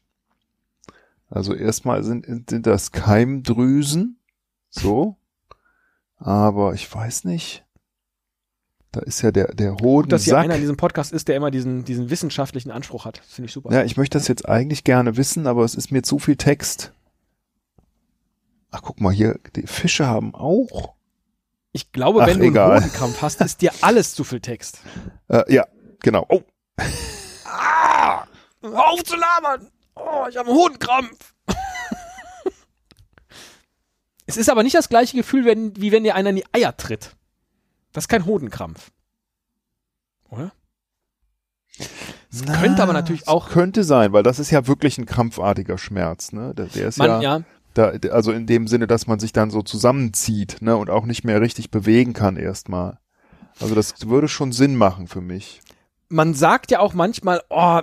Also 1.28 1.54
erstmal 1.54 2.04
sind, 2.04 2.48
sind 2.50 2.66
das 2.66 2.92
Keimdrüsen, 2.92 4.18
so. 4.70 5.16
Aber 6.18 6.74
ich 6.74 6.92
weiß 6.92 7.24
nicht. 7.24 7.64
Da 8.92 9.00
ist 9.00 9.20
ja 9.20 9.30
der, 9.30 9.48
der 9.54 9.72
Gut, 9.72 10.10
dass 10.10 10.24
hier 10.24 10.38
einer 10.38 10.54
in 10.54 10.60
diesem 10.62 10.76
Podcast 10.78 11.12
ist, 11.12 11.28
der 11.28 11.36
immer 11.36 11.50
diesen, 11.50 11.84
diesen 11.84 12.08
wissenschaftlichen 12.08 12.70
Anspruch 12.70 13.04
hat. 13.04 13.18
Finde 13.18 13.46
ich 13.46 13.52
super. 13.52 13.70
Ja, 13.72 13.82
ich 13.82 13.96
möchte 13.96 14.16
das 14.16 14.28
jetzt 14.28 14.48
eigentlich 14.48 14.84
gerne 14.84 15.16
wissen, 15.16 15.46
aber 15.46 15.64
es 15.64 15.74
ist 15.74 15.92
mir 15.92 16.02
zu 16.02 16.18
viel 16.18 16.36
Text. 16.36 16.92
Ach, 18.70 18.80
guck 18.82 19.00
mal 19.00 19.12
hier, 19.12 19.38
die 19.54 19.66
Fische 19.66 20.06
haben 20.06 20.34
auch. 20.34 20.94
Ich 21.72 21.92
glaube, 21.92 22.22
Ach, 22.22 22.26
wenn 22.26 22.38
du 22.38 22.46
egal. 22.46 22.70
einen 22.70 22.84
Hodenkrampf 22.84 23.20
hast, 23.20 23.40
ist 23.42 23.60
dir 23.60 23.72
alles 23.82 24.14
zu 24.14 24.24
viel 24.24 24.40
Text. 24.40 24.78
Äh, 25.28 25.52
ja, 25.52 25.66
genau. 26.00 26.24
Oh, 26.30 26.40
Ah, 27.44 28.24
hör 28.62 28.88
auf 28.88 29.04
zu 29.04 29.16
labern. 29.16 29.68
Oh, 29.97 30.26
ich 30.28 30.36
habe 30.36 30.49
einen 30.49 30.59
Hodenkrampf. 30.59 31.34
es 34.26 34.36
ist 34.36 34.49
aber 34.49 34.62
nicht 34.62 34.76
das 34.76 34.88
gleiche 34.88 35.16
Gefühl, 35.16 35.44
wenn, 35.44 35.76
wie 35.76 35.92
wenn 35.92 36.05
dir 36.05 36.14
einer 36.14 36.30
in 36.30 36.36
die 36.36 36.47
Eier 36.53 36.76
tritt. 36.76 37.16
Das 37.92 38.05
ist 38.05 38.09
kein 38.09 38.26
Hodenkrampf. 38.26 38.90
Oder? 40.28 40.53
Es 42.30 42.44
könnte 42.44 42.82
aber 42.82 42.92
natürlich 42.92 43.28
auch, 43.28 43.49
Könnte 43.49 43.84
sein, 43.84 44.12
weil 44.12 44.22
das 44.22 44.38
ist 44.38 44.51
ja 44.51 44.66
wirklich 44.66 44.99
ein 44.99 45.07
krampfartiger 45.07 45.78
Schmerz, 45.78 46.32
ne? 46.32 46.55
Der, 46.55 46.66
der 46.66 46.88
ist 46.88 46.99
man, 46.99 47.22
ja, 47.22 47.38
ja, 47.38 47.44
Da, 47.74 47.92
also 48.11 48.32
in 48.32 48.47
dem 48.47 48.66
Sinne, 48.66 48.86
dass 48.86 49.07
man 49.07 49.18
sich 49.18 49.32
dann 49.32 49.51
so 49.51 49.62
zusammenzieht, 49.62 50.59
ne, 50.61 50.76
und 50.76 50.90
auch 50.90 51.07
nicht 51.07 51.24
mehr 51.24 51.40
richtig 51.40 51.70
bewegen 51.70 52.12
kann 52.12 52.36
erstmal. 52.36 52.99
Also 53.61 53.74
das 53.74 53.94
würde 54.07 54.28
schon 54.28 54.53
Sinn 54.53 54.76
machen 54.76 55.07
für 55.07 55.22
mich. 55.22 55.62
Man 56.09 56.34
sagt 56.34 56.70
ja 56.70 56.80
auch 56.80 56.92
manchmal, 56.94 57.42
oh, 57.49 57.80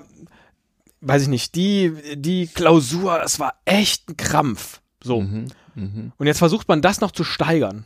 weiß 1.03 1.23
ich 1.23 1.27
nicht, 1.27 1.55
die, 1.55 2.15
die 2.15 2.47
Klausur, 2.47 3.19
das 3.19 3.39
war 3.39 3.55
echt 3.65 4.09
ein 4.09 4.17
Krampf. 4.17 4.81
So. 5.03 5.21
Mhm, 5.21 5.47
mhm. 5.75 6.13
Und 6.17 6.27
jetzt 6.27 6.39
versucht 6.39 6.67
man 6.67 6.81
das 6.81 7.01
noch 7.01 7.11
zu 7.11 7.23
steigern. 7.23 7.85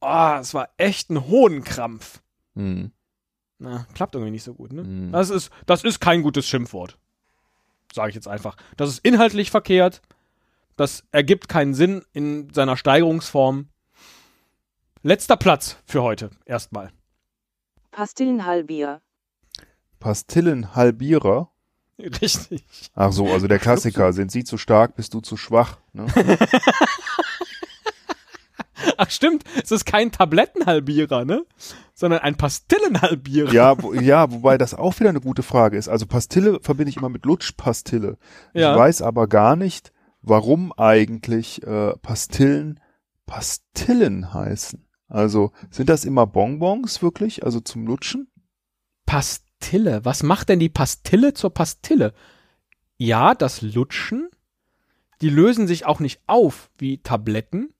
Oh, 0.00 0.36
es 0.40 0.54
war 0.54 0.68
echt 0.76 1.10
ein 1.10 1.26
hohen 1.26 1.64
Krampf. 1.64 2.22
Mhm. 2.54 2.92
Na, 3.58 3.86
klappt 3.94 4.14
irgendwie 4.14 4.30
nicht 4.30 4.44
so 4.44 4.54
gut, 4.54 4.72
ne? 4.72 4.84
Mhm. 4.84 5.12
Das 5.12 5.30
ist, 5.30 5.50
das 5.66 5.82
ist 5.82 6.00
kein 6.00 6.22
gutes 6.22 6.46
Schimpfwort. 6.46 6.98
Sage 7.92 8.10
ich 8.10 8.14
jetzt 8.14 8.28
einfach. 8.28 8.56
Das 8.76 8.90
ist 8.90 8.98
inhaltlich 9.04 9.50
verkehrt. 9.50 10.02
Das 10.76 11.04
ergibt 11.10 11.48
keinen 11.48 11.74
Sinn 11.74 12.04
in 12.12 12.52
seiner 12.52 12.76
Steigerungsform. 12.76 13.68
Letzter 15.02 15.36
Platz 15.36 15.78
für 15.86 16.02
heute. 16.02 16.30
Erstmal. 16.44 16.92
Pastillenhalbier. 17.90 19.00
Pastillenhalbierer. 19.98 21.50
Richtig. 21.98 22.64
Ach 22.94 23.12
so, 23.12 23.26
also 23.32 23.48
der 23.48 23.58
Klassiker. 23.58 24.12
Sind 24.12 24.30
sie 24.30 24.44
zu 24.44 24.58
stark, 24.58 24.96
bist 24.96 25.14
du 25.14 25.20
zu 25.20 25.36
schwach. 25.36 25.78
Ne? 25.92 26.06
Ach 28.98 29.10
stimmt, 29.10 29.44
es 29.62 29.70
ist 29.70 29.84
kein 29.84 30.12
Tablettenhalbierer, 30.12 31.24
ne? 31.24 31.44
Sondern 31.94 32.20
ein 32.20 32.36
Pastillenhalbierer. 32.36 33.52
Ja, 33.52 33.82
wo, 33.82 33.92
ja, 33.94 34.30
wobei 34.30 34.58
das 34.58 34.74
auch 34.74 34.98
wieder 35.00 35.10
eine 35.10 35.20
gute 35.20 35.42
Frage 35.42 35.76
ist. 35.76 35.88
Also 35.88 36.06
Pastille 36.06 36.60
verbinde 36.60 36.90
ich 36.90 36.96
immer 36.96 37.08
mit 37.08 37.24
Lutschpastille. 37.24 38.18
Ja. 38.52 38.72
Ich 38.72 38.78
weiß 38.78 39.02
aber 39.02 39.26
gar 39.26 39.56
nicht, 39.56 39.92
warum 40.22 40.72
eigentlich 40.76 41.62
äh, 41.62 41.96
Pastillen 41.98 42.80
Pastillen 43.26 44.32
heißen. 44.32 44.86
Also 45.08 45.52
sind 45.70 45.88
das 45.88 46.04
immer 46.04 46.26
Bonbons 46.26 47.02
wirklich, 47.02 47.44
also 47.44 47.60
zum 47.60 47.86
Lutschen? 47.86 48.28
Pastille. 49.66 50.04
Was 50.04 50.22
macht 50.22 50.48
denn 50.48 50.58
die 50.60 50.68
Pastille 50.68 51.34
zur 51.34 51.50
Pastille? 51.50 52.12
Ja, 52.98 53.34
das 53.34 53.62
Lutschen. 53.62 54.28
Die 55.20 55.30
lösen 55.30 55.66
sich 55.66 55.86
auch 55.86 55.98
nicht 56.00 56.20
auf 56.26 56.70
wie 56.78 56.98
Tabletten. 56.98 57.70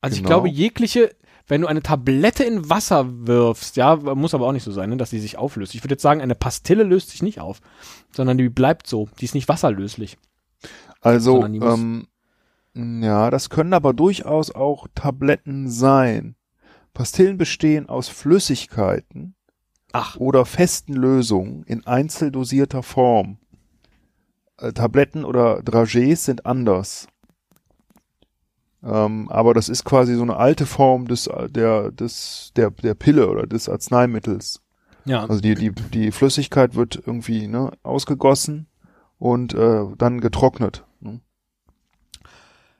Also 0.00 0.14
ich 0.14 0.22
Genau. 0.22 0.28
glaube, 0.28 0.48
jegliche, 0.48 1.14
wenn 1.46 1.62
du 1.62 1.66
eine 1.66 1.82
Tablette 1.82 2.44
in 2.44 2.68
Wasser 2.68 3.26
wirfst, 3.26 3.76
ja, 3.76 3.96
muss 3.96 4.34
aber 4.34 4.46
auch 4.46 4.52
nicht 4.52 4.64
so 4.64 4.72
sein, 4.72 4.90
ne, 4.90 4.96
dass 4.96 5.10
die 5.10 5.18
sich 5.18 5.38
auflöst. 5.38 5.74
Ich 5.74 5.82
würde 5.82 5.94
jetzt 5.94 6.02
sagen, 6.02 6.20
eine 6.20 6.34
Pastille 6.34 6.82
löst 6.82 7.10
sich 7.10 7.22
nicht 7.22 7.40
auf, 7.40 7.60
sondern 8.12 8.38
die 8.38 8.48
bleibt 8.48 8.86
so. 8.86 9.08
Die 9.20 9.24
ist 9.24 9.34
nicht 9.34 9.48
wasserlöslich. 9.48 10.18
Also, 11.00 11.44
ähm, 11.44 12.06
ja, 12.74 13.30
das 13.30 13.50
können 13.50 13.72
aber 13.72 13.92
durchaus 13.94 14.54
auch 14.54 14.88
Tabletten 14.94 15.70
sein. 15.70 16.34
Pastillen 16.92 17.38
bestehen 17.38 17.88
aus 17.88 18.08
Flüssigkeiten 18.08 19.36
Ach, 19.92 20.16
oder 20.16 20.44
festen 20.44 20.94
Lösungen 20.94 21.64
in 21.64 21.86
einzeldosierter 21.86 22.82
Form. 22.82 23.38
Äh, 24.58 24.72
Tabletten 24.72 25.24
oder 25.24 25.62
Dragees 25.62 26.24
sind 26.24 26.46
anders. 26.46 27.08
Ähm, 28.82 29.28
aber 29.28 29.54
das 29.54 29.68
ist 29.68 29.84
quasi 29.84 30.14
so 30.14 30.22
eine 30.22 30.36
alte 30.36 30.66
Form 30.66 31.08
des, 31.08 31.26
äh, 31.26 31.48
der, 31.48 31.90
des, 31.90 32.52
der, 32.56 32.70
der 32.70 32.94
Pille 32.94 33.28
oder 33.28 33.46
des 33.46 33.68
Arzneimittels. 33.68 34.62
ja. 35.04 35.22
Also 35.24 35.40
die, 35.40 35.54
die, 35.54 35.72
die 35.72 36.12
Flüssigkeit 36.12 36.74
wird 36.74 37.02
irgendwie 37.04 37.48
ne, 37.48 37.72
ausgegossen 37.82 38.66
und 39.18 39.54
äh, 39.54 39.84
dann 39.96 40.20
getrocknet. 40.20 40.84
Ne? 41.00 41.20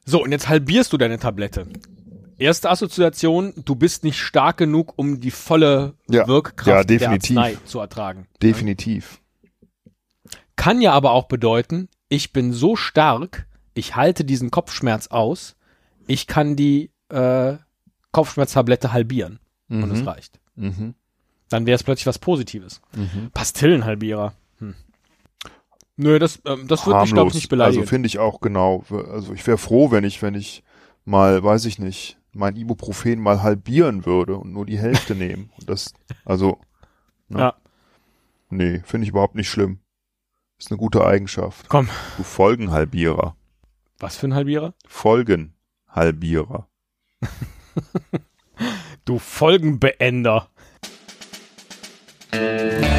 So, 0.05 0.23
und 0.23 0.31
jetzt 0.31 0.49
halbierst 0.49 0.93
du 0.93 0.99
deine 0.99 1.19
Tablette. 1.19 1.67
Erste 2.39 2.71
Assoziation, 2.71 3.53
du 3.65 3.75
bist 3.75 4.05
nicht 4.05 4.21
stark 4.21 4.57
genug, 4.59 4.93
um 4.97 5.21
die 5.21 5.31
volle 5.33 5.95
Ja. 6.09 6.27
Wirkkraft 6.29 6.91
Ja, 6.91 6.99
der. 6.99 7.11
Arznei 7.11 7.57
zu 7.65 7.81
ertragen. 7.81 8.27
Definitiv. 8.43 9.21
Kann 10.57 10.81
ja 10.81 10.93
aber 10.93 11.13
auch 11.13 11.27
bedeuten, 11.27 11.89
ich 12.09 12.33
bin 12.33 12.53
so 12.53 12.77
stark, 12.77 13.47
ich 13.75 13.97
halte 13.97 14.25
diesen 14.25 14.51
Kopfschmerz 14.51 15.09
aus, 15.09 15.57
ich 16.07 16.27
kann 16.27 16.57
die 16.57 16.91
äh, 17.11 17.57
Kopfschmerztablette 18.13 18.93
halbieren 18.93 19.41
und 19.69 19.91
es 19.91 20.01
Mhm. 20.03 20.09
reicht. 20.09 20.41
Mhm. 20.57 20.95
Dann 21.49 21.67
wäre 21.67 21.77
es 21.77 21.83
plötzlich 21.83 22.07
was 22.07 22.19
Positives. 22.19 22.81
Mhm. 22.97 23.31
Pastillenhalbierer. 23.33 24.35
Hm. 24.59 24.75
Nö, 25.97 26.19
das, 26.19 26.41
ähm, 26.45 26.69
das 26.69 26.87
wird 26.87 27.01
mich, 27.01 27.13
glaube 27.13 27.29
ich, 27.29 27.35
nicht 27.35 27.49
beleidigen. 27.49 27.81
Also 27.81 27.89
finde 27.89 28.07
ich 28.07 28.19
auch 28.19 28.41
genau. 28.41 28.85
Also 28.91 29.33
ich 29.33 29.47
wäre 29.47 29.59
froh, 29.59 29.91
wenn 29.91 30.05
ich, 30.05 30.21
wenn 30.23 30.35
ich 30.35 30.63
mal, 31.05 31.43
weiß 31.43 31.65
ich 31.65 31.79
nicht, 31.79 32.19
mein 32.33 32.57
Ibuprofen 32.57 33.21
mal 33.21 33.43
halbieren 33.43 34.07
würde 34.07 34.37
und 34.37 34.53
nur 34.53 34.67
die 34.67 34.79
Hälfte 34.79 35.15
nehmen. 35.17 35.51
Und 35.59 35.69
das, 35.69 35.95
also, 36.25 36.61
ne? 37.29 37.41
ja. 37.41 37.55
Nee, 38.51 38.81
finde 38.85 39.05
ich 39.05 39.11
überhaupt 39.11 39.35
nicht 39.35 39.49
schlimm. 39.49 39.81
Ist 40.59 40.71
eine 40.71 40.79
gute 40.79 41.05
Eigenschaft. 41.05 41.69
Komm. 41.69 41.89
Du 42.17 42.23
Folgenhalbierer. 42.23 43.37
Was 43.99 44.17
für 44.17 44.27
ein 44.27 44.35
Halbierer? 44.35 44.75
Folgenhalbierer. 44.87 46.69
du 49.05 49.19
Folgenbeender. 49.19 50.49
Äh. 52.33 52.98